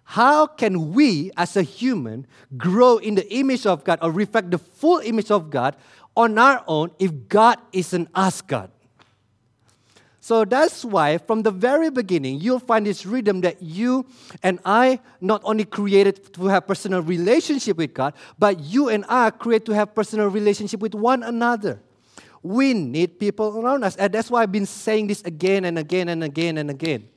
[0.04, 2.26] How can we, as a human,
[2.56, 5.76] grow in the image of God or reflect the full image of God
[6.18, 8.70] on our own if God isn't us God.
[10.28, 14.04] So that's why, from the very beginning, you'll find this rhythm that you
[14.42, 19.30] and I not only created to have personal relationship with God, but you and I
[19.30, 21.80] create to have personal relationship with one another.
[22.42, 26.10] We need people around us, and that's why I've been saying this again and again
[26.10, 27.08] and again and again.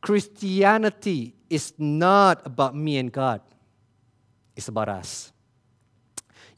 [0.00, 3.42] Christianity is not about me and God;
[4.56, 5.30] it's about us.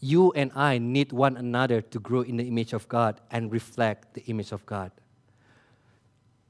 [0.01, 4.15] You and I need one another to grow in the image of God and reflect
[4.15, 4.91] the image of God.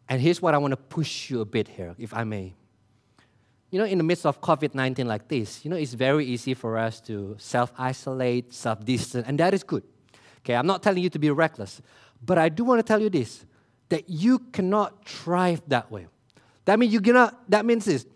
[0.09, 2.55] And here's what I want to push you a bit here, if I may.
[3.71, 6.55] You know, in the midst of COVID 19 like this, you know, it's very easy
[6.55, 9.83] for us to self isolate, self distance, and that is good.
[10.41, 11.81] Okay, I'm not telling you to be reckless,
[12.25, 13.45] but I do want to tell you this
[13.89, 16.07] that you cannot thrive that way.
[16.65, 18.07] That means you cannot, that means this.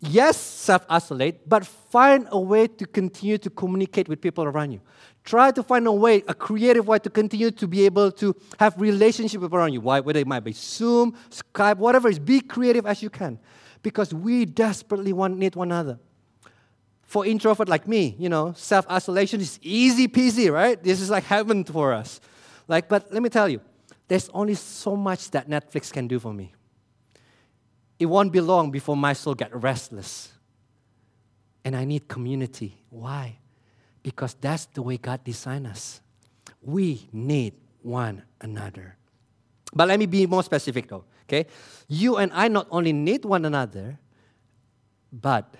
[0.00, 4.80] Yes, self isolate, but find a way to continue to communicate with people around you.
[5.24, 8.80] Try to find a way, a creative way to continue to be able to have
[8.80, 9.80] relationship around you.
[9.80, 10.00] Why?
[10.00, 13.38] Whether it might be Zoom, Skype, whatever it is, be creative as you can.
[13.82, 15.98] Because we desperately want need one another.
[17.02, 20.82] For introvert like me, you know, self-isolation is easy peasy, right?
[20.82, 22.20] This is like heaven for us.
[22.66, 23.60] Like, but let me tell you,
[24.08, 26.52] there's only so much that Netflix can do for me.
[27.98, 30.32] It won't be long before my soul get restless.
[31.64, 32.82] And I need community.
[32.90, 33.38] Why?
[34.02, 36.00] Because that's the way God designed us.
[36.62, 38.96] We need one another.
[39.74, 41.46] But let me be more specific though, okay?
[41.88, 43.98] You and I not only need one another,
[45.12, 45.54] but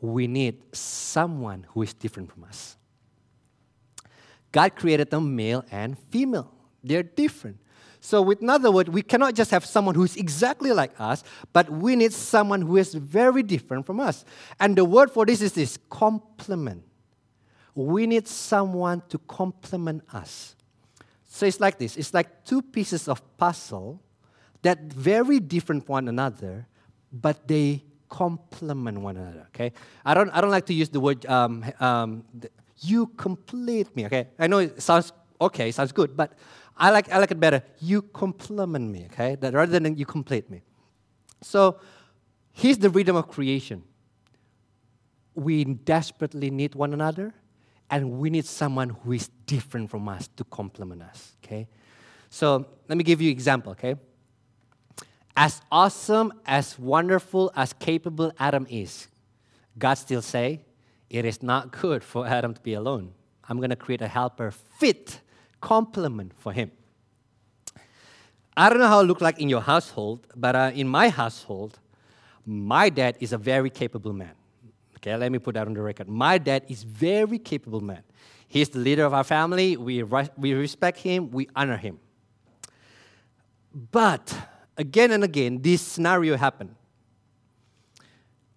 [0.00, 2.76] we need someone who is different from us.
[4.52, 6.52] God created them male and female.
[6.82, 7.58] They're different.
[8.02, 11.96] So, with another word, we cannot just have someone who's exactly like us, but we
[11.96, 14.24] need someone who is very different from us.
[14.58, 16.82] And the word for this is this complement
[17.74, 20.56] we need someone to complement us.
[21.28, 24.00] So it's like this it's like two pieces of puzzle
[24.62, 26.66] that very different one another,
[27.12, 29.46] but they complement one another.
[29.54, 29.72] Okay,
[30.04, 32.24] I don't I don't like to use the word um, um,
[32.80, 34.06] you complete me.
[34.06, 36.32] Okay, I know it sounds okay, sounds good, but
[36.76, 37.62] I like I like it better.
[37.80, 39.06] You complement me.
[39.12, 40.62] Okay, that rather than you complete me.
[41.42, 41.80] So
[42.52, 43.84] here's the rhythm of creation.
[45.34, 47.32] We desperately need one another,
[47.90, 51.66] and we need someone who is different from us to complement us, okay?
[52.30, 53.96] So let me give you an example, okay?
[55.36, 59.08] As awesome, as wonderful, as capable Adam is,
[59.78, 60.60] God still say,
[61.08, 63.12] it is not good for Adam to be alone.
[63.48, 65.20] I'm going to create a helper fit,
[65.60, 66.70] complement for him.
[68.56, 71.78] I don't know how it looked like in your household, but uh, in my household,
[72.46, 74.34] my dad is a very capable man.
[75.02, 76.08] Okay, let me put that on the record.
[76.08, 78.02] My dad is very capable man.
[78.46, 79.76] He's the leader of our family.
[79.76, 81.30] We, we respect him.
[81.30, 81.98] We honor him.
[83.72, 84.34] But
[84.76, 86.74] again and again, this scenario happened.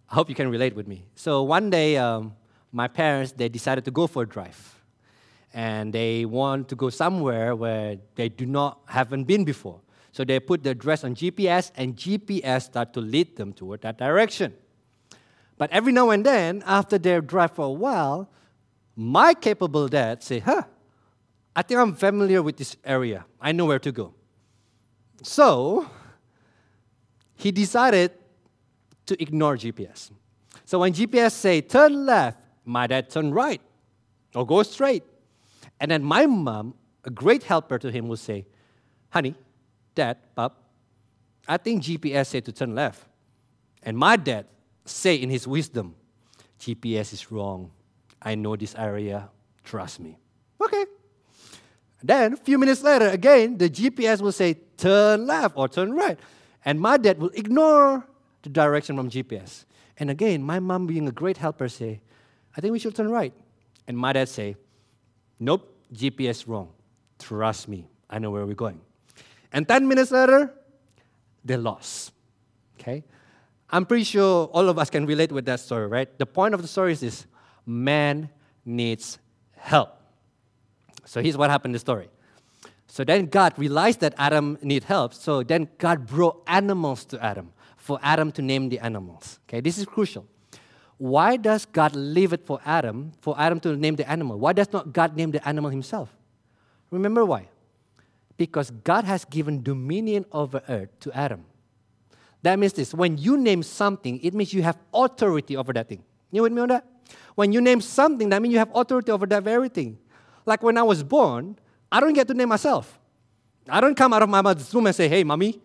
[0.10, 1.06] I hope you can relate with me.
[1.16, 2.36] So one day, um,
[2.72, 4.82] my parents they decided to go for a drive,
[5.54, 9.80] and they want to go somewhere where they do not haven't been before.
[10.12, 13.98] So they put the address on GPS, and GPS start to lead them toward that
[13.98, 14.54] direction.
[15.58, 18.30] But every now and then, after they drive for a while,
[18.96, 20.64] my capable dad say, huh,
[21.56, 23.26] I think I'm familiar with this area.
[23.40, 24.14] I know where to go.
[25.22, 25.88] So
[27.36, 28.12] he decided
[29.06, 30.12] to ignore GPS.
[30.66, 33.62] So when GPS say turn left, my dad turn right
[34.34, 35.04] or go straight.
[35.80, 38.46] And then my mom, a great helper to him, will say,
[39.10, 39.36] honey,
[39.94, 40.64] dad, pup,
[41.48, 43.04] I think GPS said to turn left.
[43.84, 44.46] And my dad
[44.86, 45.96] say in his wisdom,
[46.60, 47.72] GPS is wrong.
[48.22, 49.30] I know this area.
[49.64, 50.18] Trust me.
[50.62, 50.86] Okay.
[52.02, 56.20] Then a few minutes later, again, the GPS will say turn left or turn right.
[56.66, 58.06] And my dad will ignore
[58.42, 59.66] the direction from GPS.
[59.98, 62.02] And again, my mom being a great helper say,
[62.56, 63.34] I think we should turn right.
[63.88, 64.56] And my dad say,
[65.40, 66.70] Nope, GPS wrong.
[67.20, 68.80] Trust me, I know where we're going.
[69.52, 70.54] And 10 minutes later,
[71.44, 72.12] they're lost.
[72.80, 73.04] Okay?
[73.74, 76.08] I'm pretty sure all of us can relate with that story, right?
[76.20, 77.26] The point of the story is this
[77.66, 78.30] man
[78.64, 79.18] needs
[79.58, 79.98] help.
[81.06, 82.08] So here's what happened in the story.
[82.86, 85.16] So then God realized that Adam need help.
[85.16, 89.40] So then God brought animals to Adam for Adam to name the animals.
[89.50, 90.28] Okay, this is crucial.
[91.00, 94.38] Why does God leave it for Adam, for Adam to name the animal?
[94.38, 96.16] Why does not God name the animal himself?
[96.92, 97.50] Remember why?
[98.38, 101.46] Because God has given dominion over earth to Adam.
[102.44, 106.04] That means this when you name something, it means you have authority over that thing.
[106.32, 106.86] You with me on that?
[107.36, 109.98] When you name something, that means you have authority over that very thing.
[110.46, 111.58] like when I was born,
[111.92, 113.00] I don't get to name myself.
[113.70, 115.62] I don't come out of my mother's womb and say, hey, mommy,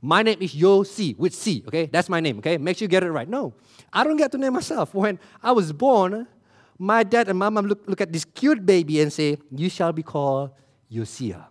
[0.00, 1.86] my name is Yosi with C, okay?
[1.86, 2.56] That's my name, okay?
[2.56, 3.28] Make sure you get it right.
[3.28, 3.54] No,
[3.92, 4.94] I don't get to name myself.
[4.94, 6.26] When I was born,
[6.78, 9.92] my dad and my mom look, look at this cute baby and say, You shall
[9.92, 10.50] be called
[10.90, 11.46] Yosia.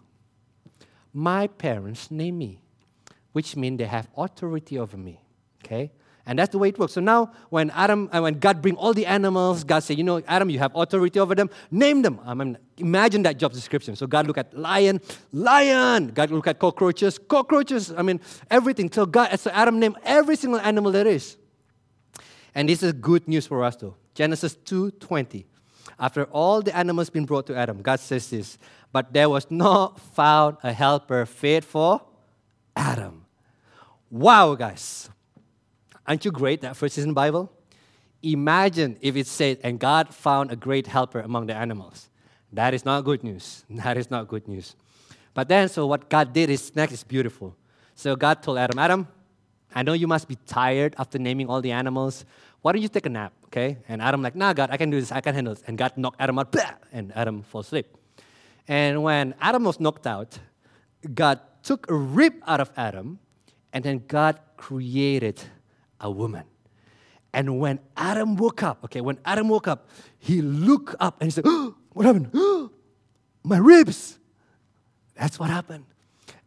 [1.13, 2.59] My parents name me,
[3.33, 5.19] which means they have authority over me,
[5.63, 5.91] okay?
[6.25, 6.93] And that's the way it works.
[6.93, 10.21] So now, when Adam, uh, when God bring all the animals, God say, you know,
[10.25, 11.49] Adam, you have authority over them.
[11.69, 12.17] Name them.
[12.23, 13.97] I mean, imagine that job description.
[13.97, 15.01] So God look at lion,
[15.33, 16.07] lion.
[16.09, 17.91] God look at cockroaches, cockroaches.
[17.91, 18.89] I mean, everything.
[18.89, 21.35] So God, so Adam named every single animal there is.
[22.55, 23.95] And this is good news for us, though.
[24.13, 25.45] Genesis 2:20.
[25.99, 28.57] After all the animals been brought to Adam, God says this,
[28.91, 32.01] but there was not found a helper fit for
[32.75, 33.22] Adam.
[34.13, 35.09] Wow, guys.
[36.05, 37.51] Aren't you great that first the Bible?
[38.21, 42.09] Imagine if it said, and God found a great helper among the animals.
[42.51, 43.65] That is not good news.
[43.71, 44.75] That is not good news.
[45.33, 47.55] But then, so what God did is next is beautiful.
[47.95, 49.07] So God told Adam, Adam,
[49.73, 52.23] I know you must be tired after naming all the animals.
[52.61, 53.79] Why don't you take a nap, okay?
[53.87, 55.11] And Adam like, nah, God, I can do this.
[55.11, 55.63] I can handle this.
[55.65, 57.87] And God knocked Adam out, blah, and Adam falls asleep.
[58.67, 60.37] And when Adam was knocked out,
[61.15, 63.17] God took a rib out of Adam,
[63.73, 65.41] and then God created
[65.99, 66.43] a woman.
[67.33, 71.31] And when Adam woke up, okay, when Adam woke up, he looked up and he
[71.31, 72.29] said, oh, What happened?
[72.33, 72.71] Oh,
[73.43, 74.17] my ribs.
[75.15, 75.85] That's what happened.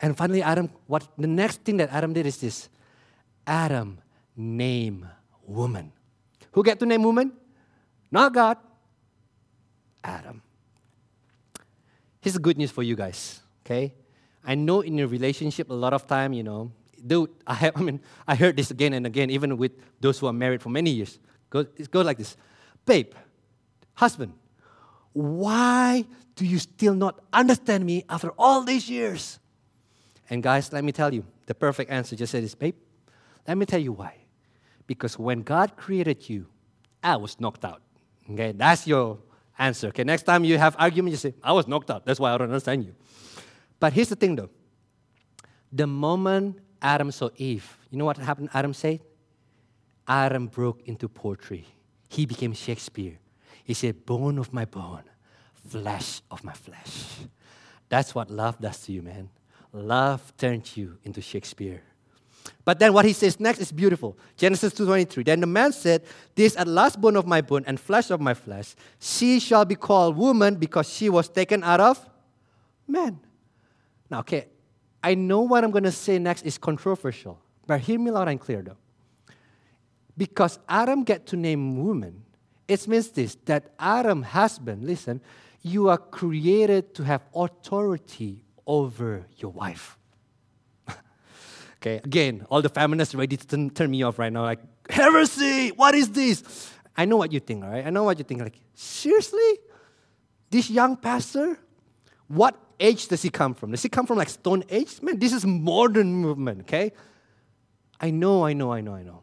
[0.01, 2.69] And finally, Adam, what the next thing that Adam did is this
[3.47, 3.99] Adam
[4.37, 5.09] name
[5.47, 5.93] woman.
[6.53, 7.33] Who get to name woman?
[8.11, 8.59] Not God.
[10.03, 10.43] Adam.
[12.21, 13.95] Here's the good news for you guys, okay?
[14.45, 16.73] I know in your relationship, a lot of time, you know,
[17.05, 20.27] dude, I have, I mean, I heard this again and again, even with those who
[20.27, 21.19] are married for many years.
[21.53, 22.37] it goes like this
[22.85, 23.13] Babe,
[23.95, 24.33] husband,
[25.13, 26.05] why
[26.37, 29.39] do you still not understand me after all these years?
[30.29, 32.75] And guys, let me tell you, the perfect answer just said this, babe.
[33.47, 34.15] Let me tell you why.
[34.87, 36.47] Because when God created you,
[37.03, 37.81] I was knocked out.
[38.31, 39.19] Okay, that's your
[39.59, 39.89] answer.
[39.89, 42.05] Okay, next time you have argument, you say, I was knocked out.
[42.05, 42.95] That's why I don't understand you.
[43.79, 44.51] But here's the thing though.
[45.73, 48.51] The moment Adam saw Eve, you know what happened?
[48.53, 49.01] Adam said?
[50.07, 51.67] Adam broke into poetry.
[52.09, 53.19] He became Shakespeare.
[53.65, 55.03] He said, Bone of my bone,
[55.69, 57.17] flesh of my flesh.
[57.89, 59.31] That's what love does to you, man.
[59.73, 61.83] Love turns you into Shakespeare.
[62.65, 64.17] But then what he says next is beautiful.
[64.37, 65.25] Genesis 2:23.
[65.25, 66.05] Then the man said,
[66.35, 68.75] "This at last bone of my bone and flesh of my flesh.
[68.99, 72.09] She shall be called woman because she was taken out of
[72.87, 73.21] man."
[74.11, 74.47] Now, okay,
[75.07, 78.41] I know what I'm going to say next is controversial, but hear me loud and
[78.41, 78.77] clear though.
[80.19, 82.25] Because Adam get to name woman,
[82.67, 85.21] it means this that Adam, husband, listen,
[85.63, 89.97] you are created to have authority over your wife.
[91.77, 94.59] okay, again, all the feminists ready to turn, turn me off right now, like,
[94.91, 96.73] heresy, what is this?
[96.97, 97.87] I know what you think, all right?
[97.87, 98.41] I know what you think.
[98.41, 99.61] Like, seriously?
[100.51, 101.61] This young pastor?
[102.27, 103.71] What age does he come from?
[103.71, 105.01] Does he come from like Stone Age?
[105.03, 106.93] Man, this is modern movement, okay?
[108.01, 109.23] I know, I know, I know, I know.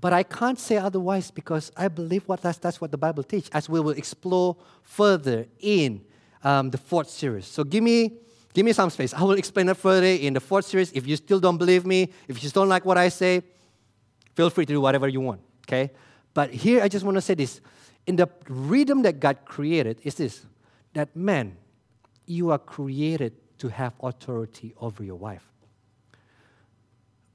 [0.00, 3.48] But I can't say otherwise because I believe what that's, that's what the Bible teaches,
[3.50, 6.02] as we will explore further in
[6.42, 7.46] um, the fourth series.
[7.46, 8.12] So give me,
[8.52, 9.14] give me some space.
[9.14, 10.92] I will explain it further in the fourth series.
[10.92, 13.42] If you still don't believe me, if you just don't like what I say,
[14.34, 15.90] feel free to do whatever you want, okay?
[16.34, 17.60] But here I just want to say this.
[18.06, 20.44] In the rhythm that God created is this,
[20.92, 21.56] that man,
[22.26, 25.46] you are created to have authority over your wife.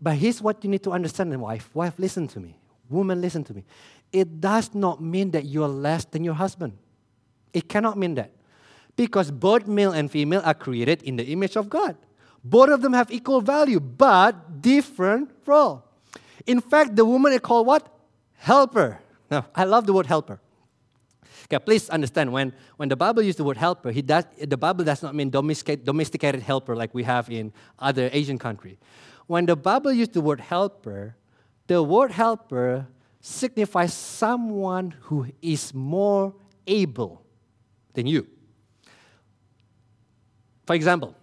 [0.01, 1.69] But here's what you need to understand, wife.
[1.73, 2.57] Wife, listen to me.
[2.89, 3.65] Woman, listen to me.
[4.11, 6.77] It does not mean that you're less than your husband.
[7.53, 8.31] It cannot mean that.
[8.95, 11.95] Because both male and female are created in the image of God.
[12.43, 15.83] Both of them have equal value, but different role.
[16.47, 17.87] In fact, the woman is called what?
[18.37, 18.99] Helper.
[19.29, 20.39] Now, I love the word helper.
[21.51, 24.83] Okay, please understand when, when the Bible uses the word helper, he does, the Bible
[24.83, 28.77] does not mean domesticated, helper like we have in other Asian countries.
[29.25, 31.15] When the Bible uses the word helper,
[31.65, 32.87] the word helper
[33.19, 36.35] signifies someone who is more
[36.67, 37.23] able
[37.93, 38.27] than you.
[40.67, 41.15] For example,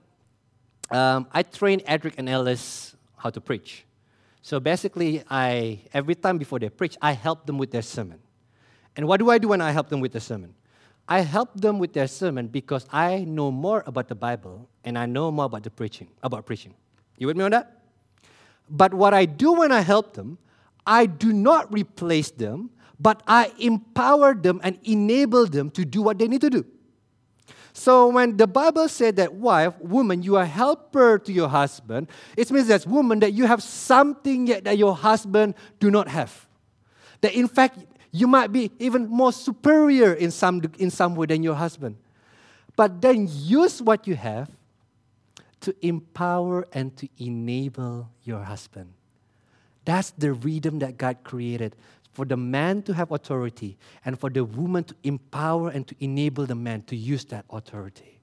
[0.91, 3.85] um, I train Edric and Ellis how to preach.
[4.43, 8.19] So basically, I every time before they preach, I help them with their sermon.
[8.97, 10.55] And what do I do when I help them with the sermon?
[11.09, 15.07] I help them with their sermon because I know more about the Bible and I
[15.07, 16.75] know more about the preaching, about preaching.
[17.19, 17.83] You with me on that?
[18.69, 20.39] But what I do when I help them,
[20.87, 26.19] I do not replace them, but I empower them and enable them to do what
[26.19, 26.65] they need to do.
[27.73, 32.51] So when the Bible said that wife, woman, you are helper to your husband, it
[32.51, 36.49] means that woman that you have something yet that your husband do not have.
[37.21, 37.79] That in fact
[38.17, 41.97] you might be even more superior in some, in some way than your husband.
[42.75, 44.51] But then use what you have
[45.61, 48.93] to empower and to enable your husband.
[49.85, 51.77] That's the rhythm that God created
[52.13, 56.47] for the man to have authority and for the woman to empower and to enable
[56.47, 58.19] the man to use that authority.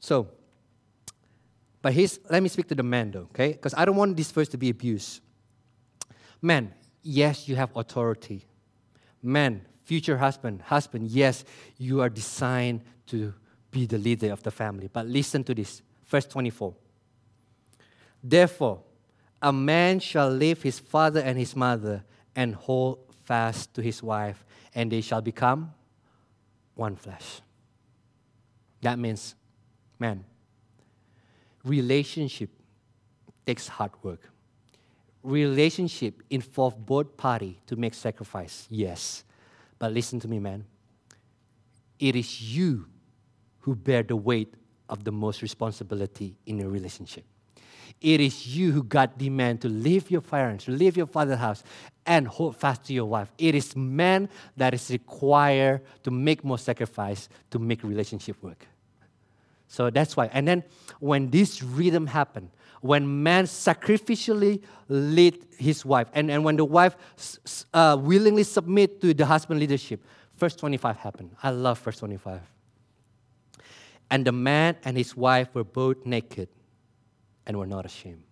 [0.00, 0.28] So,
[1.82, 3.52] but here's, let me speak to the man though, okay?
[3.52, 5.20] Because I don't want this verse to be abused.
[6.40, 6.72] Man,
[7.06, 8.44] yes, you have authority.
[9.22, 11.44] Man, future husband, husband, yes,
[11.78, 13.32] you are designed to
[13.70, 14.88] be the leader of the family.
[14.92, 16.74] But listen to this, verse 24.
[18.22, 18.82] Therefore,
[19.40, 22.04] a man shall leave his father and his mother
[22.34, 24.44] and hold fast to his wife,
[24.74, 25.72] and they shall become
[26.74, 27.40] one flesh.
[28.80, 29.34] That means,
[29.98, 30.24] man,
[31.64, 32.50] relationship
[33.44, 34.30] takes hard work.
[35.26, 39.24] Relationship involve both party to make sacrifice, yes.
[39.76, 40.64] But listen to me, man.
[41.98, 42.86] It is you
[43.58, 44.54] who bear the weight
[44.88, 47.24] of the most responsibility in a relationship.
[48.00, 51.64] It is you who God demand to leave your parents, leave your father's house,
[52.06, 53.32] and hold fast to your wife.
[53.36, 58.64] It is man that is required to make more sacrifice to make relationship work.
[59.66, 60.30] So that's why.
[60.32, 60.62] And then
[61.00, 62.50] when this rhythm happened,
[62.86, 66.96] when man sacrificially lead his wife, and, and when the wife
[67.74, 70.04] uh, willingly submit to the husband leadership,
[70.36, 71.30] verse 25 happened.
[71.42, 72.40] I love verse 25.
[74.10, 76.48] And the man and his wife were both naked
[77.46, 78.22] and we're not ashamed.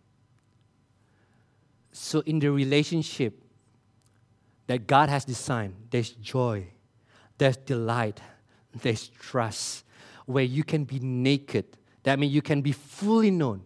[1.92, 3.40] So, in the relationship
[4.66, 6.66] that God has designed, there's joy,
[7.38, 8.20] there's delight,
[8.82, 9.84] there's trust,
[10.26, 11.64] where you can be naked.
[12.02, 13.64] That means you can be fully known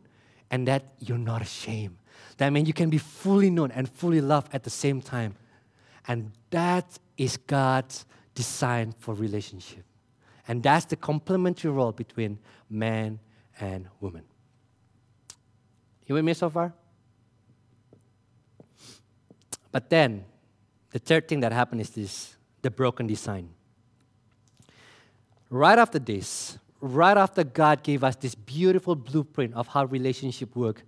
[0.50, 1.96] and that you're not ashamed.
[2.38, 5.34] That means you can be fully known and fully loved at the same time.
[6.06, 9.84] And that is God's design for relationship.
[10.46, 12.38] And that's the complementary role between
[12.70, 13.18] man
[13.60, 14.24] and woman.
[16.06, 16.72] You with me so far?
[19.70, 20.24] But then,
[20.90, 23.50] the third thing that happened is this the broken design.
[25.50, 30.82] Right after this, right after God gave us this beautiful blueprint of how relationship work,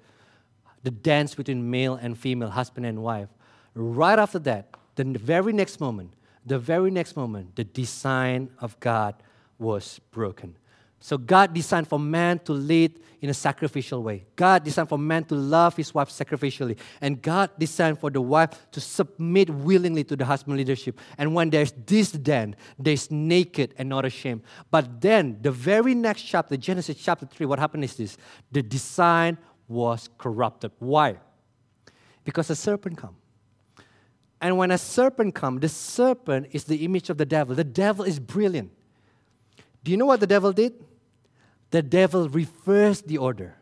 [0.82, 3.28] the dance between male and female, husband and wife,
[3.74, 6.12] right after that, the very next moment,
[6.46, 9.14] the very next moment, the design of God
[9.58, 10.56] was broken.
[11.00, 14.26] So God designed for man to lead in a sacrificial way.
[14.36, 16.76] God designed for man to love his wife sacrificially.
[17.00, 20.98] And God designed for the wife to submit willingly to the husband leadership.
[21.16, 24.42] And when there's this then, there's naked and not ashamed.
[24.70, 28.18] But then, the very next chapter, Genesis chapter 3, what happened is this.
[28.52, 29.38] The design
[29.68, 30.72] was corrupted.
[30.78, 31.16] Why?
[32.24, 33.16] Because a serpent come.
[34.40, 37.54] And when a serpent come, the serpent is the image of the devil.
[37.54, 38.70] The devil is brilliant.
[39.84, 40.72] Do you know what the devil did?
[41.70, 43.56] The devil reversed the order.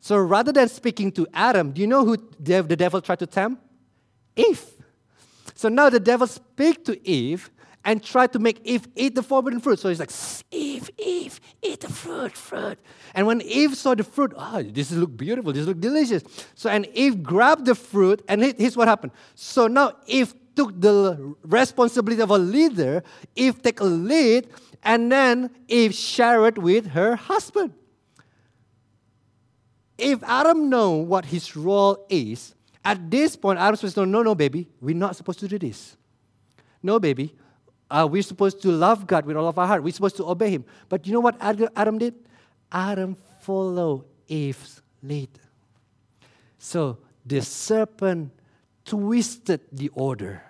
[0.00, 3.62] So rather than speaking to Adam, do you know who the devil tried to tempt?
[4.36, 4.64] Eve.
[5.54, 7.50] So now the devil speak to Eve
[7.84, 9.78] and try to make Eve eat the forbidden fruit.
[9.78, 10.10] So he's like,
[10.50, 12.78] Eve, Eve, eat the fruit, fruit.
[13.14, 16.22] And when Eve saw the fruit, oh, this look beautiful, this look delicious.
[16.54, 19.12] So and Eve grabbed the fruit, and here's what happened.
[19.34, 23.02] So now Eve took the responsibility of a leader.
[23.34, 24.46] Eve take a lead,
[24.82, 27.72] and then Eve shared with her husband.
[29.96, 32.54] If Adam know what his role is,
[32.84, 35.96] at this point, Adam to know, no, no, baby, we're not supposed to do this.
[36.82, 37.34] No, baby,
[37.90, 39.82] uh, we're supposed to love God with all of our heart.
[39.82, 40.66] We're supposed to obey Him.
[40.90, 42.14] But you know what Adam did?
[42.70, 45.30] Adam followed Eve's lead.
[46.58, 48.32] So the serpent
[48.84, 50.42] twisted the order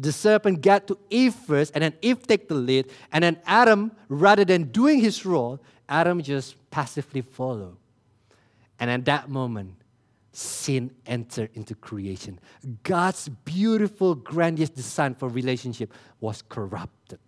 [0.00, 3.92] the serpent got to Eve first, and then Eve take the lead, and then Adam,
[4.08, 7.76] rather than doing his role, Adam just passively follow.
[8.78, 9.74] And at that moment,
[10.32, 12.38] sin entered into creation.
[12.84, 17.18] God's beautiful, grandiose design for relationship was corrupted.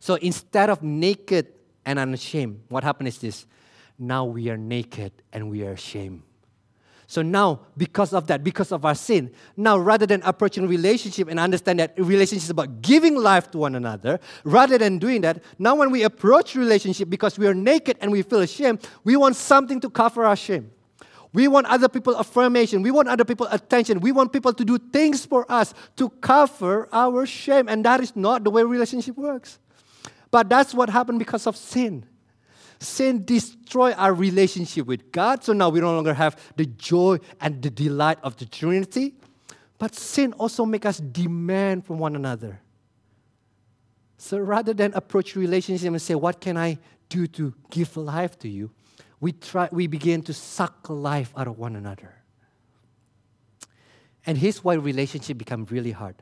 [0.00, 1.46] So instead of naked
[1.86, 3.46] and unashamed, what happened is this
[3.98, 6.22] now we are naked and we are ashamed.
[7.10, 11.40] So now, because of that, because of our sin, now rather than approaching relationship and
[11.40, 15.74] understand that relationship is about giving life to one another, rather than doing that, now
[15.74, 19.80] when we approach relationship because we are naked and we feel ashamed, we want something
[19.80, 20.70] to cover our shame.
[21.32, 22.80] We want other people affirmation.
[22.80, 23.98] We want other people attention.
[23.98, 27.68] We want people to do things for us to cover our shame.
[27.68, 29.58] And that is not the way relationship works.
[30.30, 32.06] But that's what happened because of sin.
[32.80, 37.60] Sin destroyed our relationship with God, so now we no longer have the joy and
[37.60, 39.14] the delight of the Trinity.
[39.78, 42.60] But sin also makes us demand from one another.
[44.16, 46.78] So rather than approach relationship and say, What can I
[47.10, 48.70] do to give life to you?
[49.20, 52.14] We, try, we begin to suck life out of one another.
[54.24, 56.16] And here's why relationship become really hard.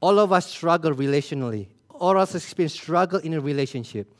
[0.00, 1.68] All of us struggle relationally.
[1.88, 4.12] All of us experience struggle in a relationship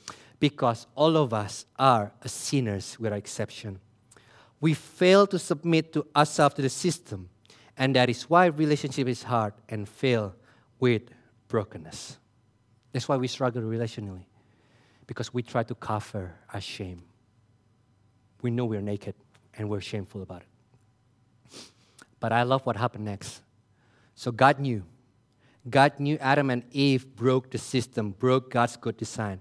[0.43, 3.79] because all of us are sinners without exception.
[4.61, 7.29] We fail to submit to ourselves to the system,
[7.79, 10.35] and that is why relationship is hard and fail
[10.81, 11.03] with
[11.47, 12.19] brokenness.
[12.91, 14.25] That's why we struggle relationally,
[15.07, 17.05] because we try to cover our shame.
[18.41, 19.15] We know we're naked
[19.57, 21.61] and we're shameful about it.
[22.19, 23.43] But I love what happened next.
[24.17, 24.83] So God knew.
[25.71, 29.41] God knew Adam and Eve broke the system, broke God's good design.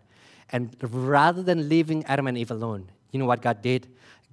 [0.52, 3.88] And rather than leaving Adam and Eve alone, you know what God did?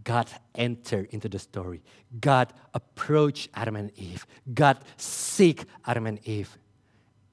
[0.05, 1.83] God entered into the story.
[2.21, 4.27] God approached Adam and Eve.
[4.55, 6.57] God seek Adam and Eve.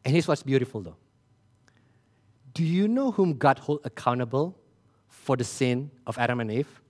[0.04, 0.98] And here's what's beautiful though.
[2.54, 4.58] Do you know whom God hold accountable
[5.10, 6.82] for the sin of Adam and Eve?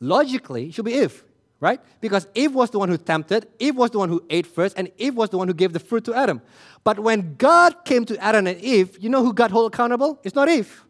[0.00, 1.24] Logically, it should be Eve,
[1.60, 1.80] right?
[2.00, 4.90] Because Eve was the one who tempted, Eve was the one who ate first, and
[4.98, 6.42] Eve was the one who gave the fruit to Adam.
[6.84, 10.20] But when God came to Adam and Eve, you know who God hold accountable?
[10.22, 10.84] It's not Eve,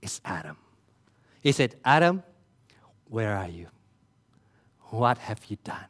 [0.00, 0.56] it's Adam.
[1.42, 2.22] He said, Adam,
[3.08, 3.68] where are you?
[4.90, 5.84] What have you done?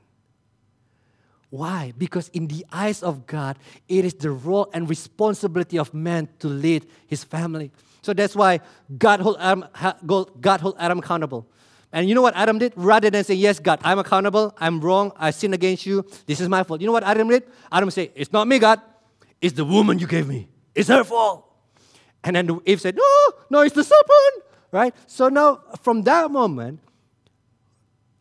[1.50, 1.94] Why?
[1.96, 6.48] Because in the eyes of God, it is the role and responsibility of man to
[6.48, 7.70] lead his family.
[8.02, 8.60] So that's why
[8.98, 9.64] God hold Adam,
[10.06, 11.46] God hold Adam accountable.
[11.92, 12.72] And you know what Adam did?
[12.76, 16.48] Rather than say, Yes, God, I'm accountable, I'm wrong, I sinned against you, this is
[16.48, 16.80] my fault.
[16.80, 17.44] You know what Adam did?
[17.72, 18.80] Adam said, It's not me, God,
[19.40, 20.48] it's the woman you gave me.
[20.74, 21.44] It's her fault.
[22.22, 24.44] And then Eve said, No, no, it's the serpent.
[24.70, 24.94] Right?
[25.06, 26.80] So now, from that moment,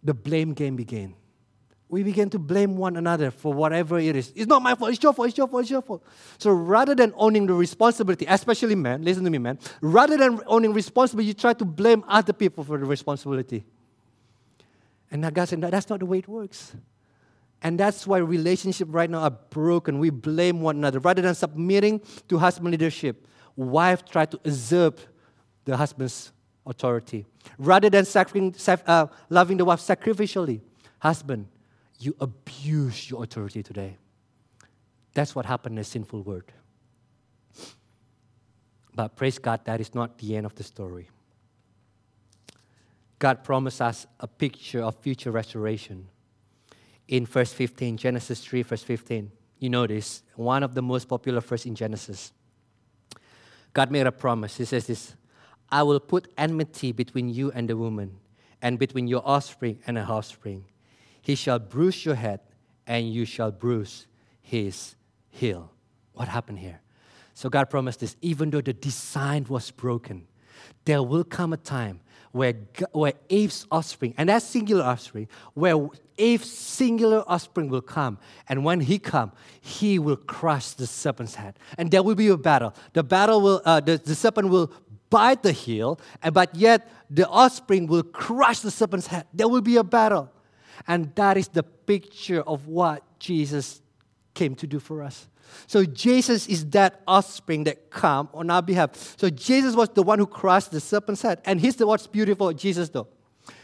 [0.01, 1.13] the blame game began
[1.89, 4.33] we begin to blame one another for whatever it is.
[4.35, 6.03] It's not my fault, it's your fault, it's your fault, it's your fault.
[6.37, 10.73] So rather than owning the responsibility, especially men, listen to me, man, rather than owning
[10.73, 13.63] responsibility, you try to blame other people for the responsibility.
[15.09, 16.75] And God said, no, that's not the way it works.
[17.63, 19.99] And that's why relationships right now are broken.
[19.99, 20.99] We blame one another.
[20.99, 23.25] Rather than submitting to husband leadership,
[23.55, 24.99] wife try to usurp
[25.63, 26.33] the husband's
[26.65, 27.25] authority.
[27.57, 28.05] Rather than
[28.85, 30.59] uh, loving the wife sacrificially,
[30.99, 31.47] husband
[31.99, 33.97] you abuse your authority today.
[35.13, 36.51] That's what happened in a sinful world.
[38.93, 41.09] But praise God, that is not the end of the story.
[43.19, 46.07] God promised us a picture of future restoration.
[47.07, 51.65] In verse 15, Genesis 3, verse 15, you notice one of the most popular verses
[51.65, 52.31] in Genesis.
[53.73, 54.57] God made a promise.
[54.57, 55.15] He says this
[55.69, 58.17] I will put enmity between you and the woman,
[58.61, 60.65] and between your offspring and her offspring.
[61.27, 62.39] He shall bruise your head,
[62.87, 64.07] and you shall bruise
[64.41, 64.95] his
[65.27, 65.73] heel.
[66.13, 66.79] What happened here?
[67.33, 70.25] So God promised this even though the design was broken,
[70.85, 71.99] there will come a time
[72.31, 72.53] where,
[72.93, 78.19] where Eve's offspring, and that singular offspring, where Eve's singular offspring will come.
[78.47, 81.59] And when he come, he will crush the serpent's head.
[81.77, 82.73] And there will be a battle.
[82.93, 84.71] The battle will, uh, the, the serpent will
[85.09, 89.27] bite the heel, and, but yet the offspring will crush the serpent's head.
[89.33, 90.31] There will be a battle.
[90.87, 93.81] And that is the picture of what Jesus
[94.33, 95.27] came to do for us.
[95.65, 99.15] So Jesus is that offspring that come on our behalf.
[99.17, 101.41] So Jesus was the one who crushed the serpent's head.
[101.45, 103.07] And here's the, what's beautiful Jesus though.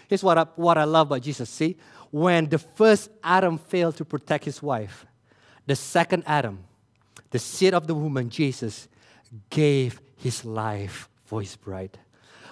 [0.08, 1.50] Here's what I, what I love about Jesus.
[1.50, 1.78] See,
[2.12, 5.06] when the first Adam failed to protect his wife,
[5.66, 6.64] the second Adam,
[7.32, 8.88] the seed of the woman, Jesus,
[9.50, 11.98] gave his life for his bride.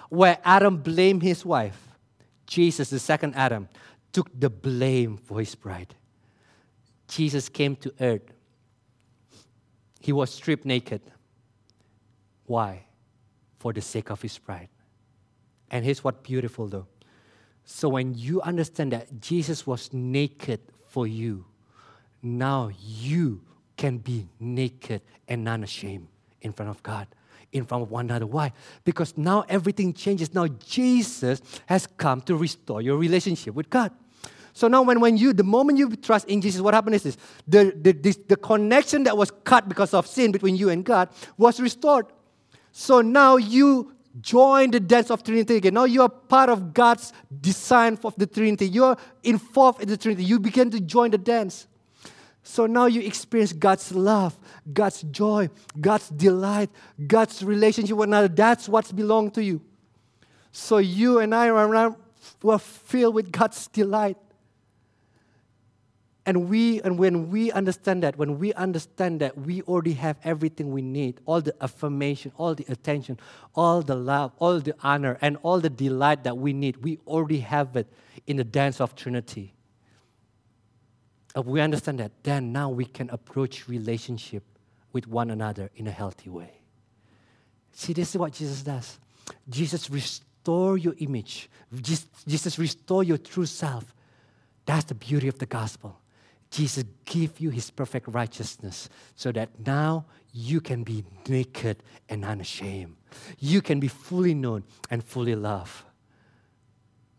[0.08, 1.78] Where Adam blamed his wife,
[2.46, 3.68] Jesus, the second Adam,
[4.12, 5.94] took the blame for his pride.
[7.08, 8.32] Jesus came to earth.
[10.00, 11.00] He was stripped naked.
[12.46, 12.84] Why?
[13.58, 14.68] For the sake of his pride.
[15.70, 16.86] And here's what beautiful though.
[17.64, 21.44] So when you understand that Jesus was naked for you,
[22.22, 23.42] now you
[23.76, 26.08] can be naked and unashamed
[26.40, 27.06] in front of God
[27.52, 28.26] in front of one another.
[28.26, 28.52] Why?
[28.84, 30.34] Because now everything changes.
[30.34, 33.92] Now Jesus has come to restore your relationship with God.
[34.52, 37.16] So now, when, when you, the moment you trust in Jesus, what happened is this
[37.48, 41.08] the, the, this, the connection that was cut because of sin between you and God
[41.38, 42.06] was restored.
[42.72, 45.74] So now you join the dance of Trinity again.
[45.74, 48.68] Now you are part of God's design of the Trinity.
[48.68, 50.24] You are involved in the Trinity.
[50.24, 51.66] You begin to join the dance.
[52.42, 54.38] So now you experience God's love,
[54.70, 55.48] God's joy,
[55.80, 56.70] God's delight,
[57.06, 58.28] God's relationship with another.
[58.28, 59.62] That's what's belong to you.
[60.50, 61.96] So you and I are
[62.42, 64.16] were filled with God's delight.
[66.24, 70.70] And we and when we understand that, when we understand that we already have everything
[70.70, 73.18] we need, all the affirmation, all the attention,
[73.56, 77.40] all the love, all the honor, and all the delight that we need, we already
[77.40, 77.88] have it
[78.28, 79.52] in the dance of Trinity.
[81.34, 84.44] If we understand that, then now we can approach relationship
[84.92, 86.52] with one another in a healthy way.
[87.72, 88.98] See, this is what Jesus does.
[89.48, 91.48] Jesus restore your image.
[91.82, 93.92] Jesus restore your true self.
[94.66, 95.98] That's the beauty of the gospel.
[96.52, 102.94] Jesus give you his perfect righteousness so that now you can be naked and unashamed.
[103.40, 105.84] You can be fully known and fully loved.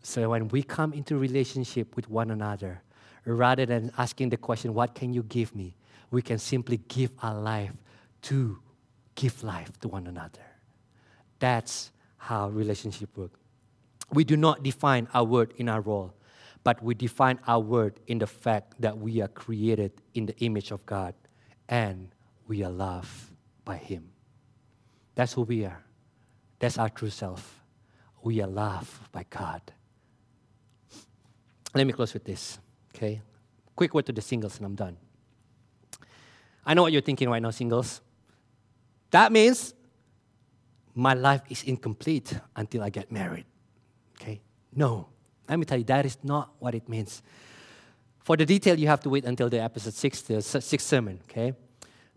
[0.03, 2.81] So when we come into relationship with one another,
[3.25, 5.75] rather than asking the question, What can you give me?
[6.13, 7.73] we can simply give our life
[8.21, 8.59] to
[9.15, 10.45] give life to one another.
[11.39, 13.31] That's how relationship work.
[14.11, 16.13] We do not define our word in our role,
[16.63, 20.71] but we define our word in the fact that we are created in the image
[20.71, 21.13] of God
[21.67, 22.09] and
[22.47, 23.09] we are loved
[23.65, 24.09] by Him.
[25.15, 25.83] That's who we are.
[26.59, 27.61] That's our true self.
[28.21, 29.61] We are loved by God.
[31.75, 32.59] Let me close with this.
[32.95, 33.21] Okay?
[33.75, 34.97] Quick word to the singles, and I'm done.
[36.65, 38.01] I know what you're thinking right now, singles.
[39.11, 39.73] That means
[40.95, 43.45] my life is incomplete until I get married.
[44.15, 44.41] Okay?
[44.73, 45.09] No.
[45.53, 47.21] Let me tell you, that is not what it means.
[48.23, 51.53] For the detail, you have to wait until the episode six, the sixth sermon, okay?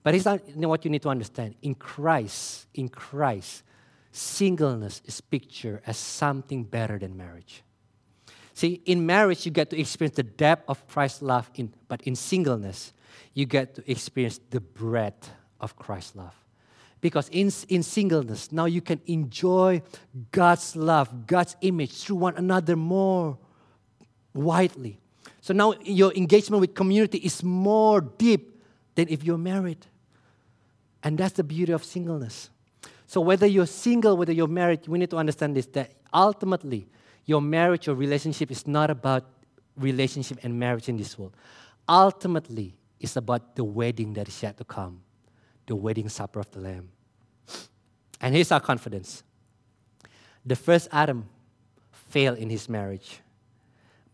[0.03, 1.55] But it's not you know what you need to understand.
[1.61, 3.63] In Christ, in Christ,
[4.11, 7.63] singleness is pictured as something better than marriage.
[8.55, 12.17] See, in marriage, you get to experience the depth of Christ's love, in, but in
[12.17, 12.95] singleness,
[13.35, 15.31] you get to experience the breadth
[15.61, 16.35] of Christ's love.
[17.01, 19.83] Because in, in singleness, now you can enjoy
[20.33, 23.39] God's love, God's image through one another more
[24.35, 24.99] widely.
[25.41, 28.63] So now your engagement with community is more deep
[28.95, 29.87] than if you're married.
[31.03, 32.51] And that's the beauty of singleness.
[33.07, 36.89] So whether you're single, whether you're married, we need to understand this that ultimately
[37.25, 39.25] your marriage or relationship is not about
[39.77, 41.37] relationship and marriage in this world.
[41.89, 45.03] Ultimately, it's about the wedding that is yet to come,
[45.67, 46.91] the wedding supper of the Lamb.
[48.21, 49.23] And here's our confidence
[50.45, 51.29] the first Adam
[51.91, 53.21] failed in his marriage,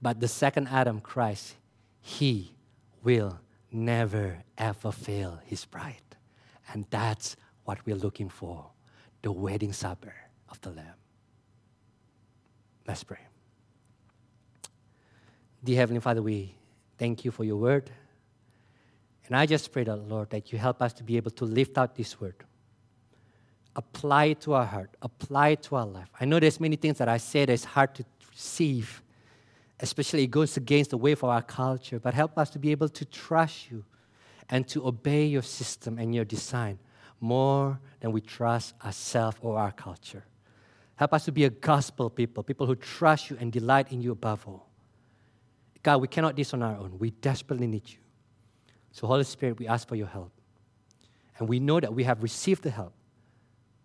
[0.01, 1.55] but the second Adam, Christ,
[2.01, 2.55] he
[3.03, 3.39] will
[3.71, 5.97] never ever fail his bride.
[6.73, 8.71] And that's what we're looking for
[9.23, 10.15] the wedding supper
[10.49, 10.95] of the Lamb.
[12.87, 13.19] Let's pray.
[15.63, 16.55] Dear Heavenly Father, we
[16.99, 17.91] thank you for your word.
[19.27, 21.79] And I just pray that, Lord, that you help us to be able to lift
[21.79, 22.35] out this word,
[23.77, 26.09] apply it to our heart, apply it to our life.
[26.21, 29.03] I know there's many things that I say that's hard to receive,
[29.81, 32.89] especially it goes against the way of our culture, but help us to be able
[32.89, 33.85] to trust you
[34.51, 36.79] and to obey your system and your design
[37.21, 40.25] more than we trust ourselves or our culture.
[40.97, 44.13] Help us to be a gospel people, people who trust you and delight in you
[44.13, 44.69] above all.
[45.83, 46.97] God, we cannot do this on our own.
[46.99, 47.99] We desperately need you.
[48.93, 50.31] So, Holy Spirit, we ask for your help.
[51.39, 52.93] And we know that we have received the help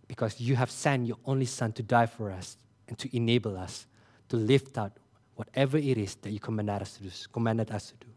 [0.07, 3.87] because you have sent your only Son to die for us and to enable us
[4.29, 4.93] to lift out
[5.35, 7.09] whatever it is that you commanded us to do.
[7.31, 8.11] Commanded us to do.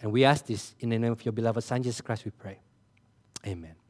[0.00, 2.58] And we ask this in the name of your beloved Son, Jesus Christ, we pray.
[3.46, 3.81] Amen.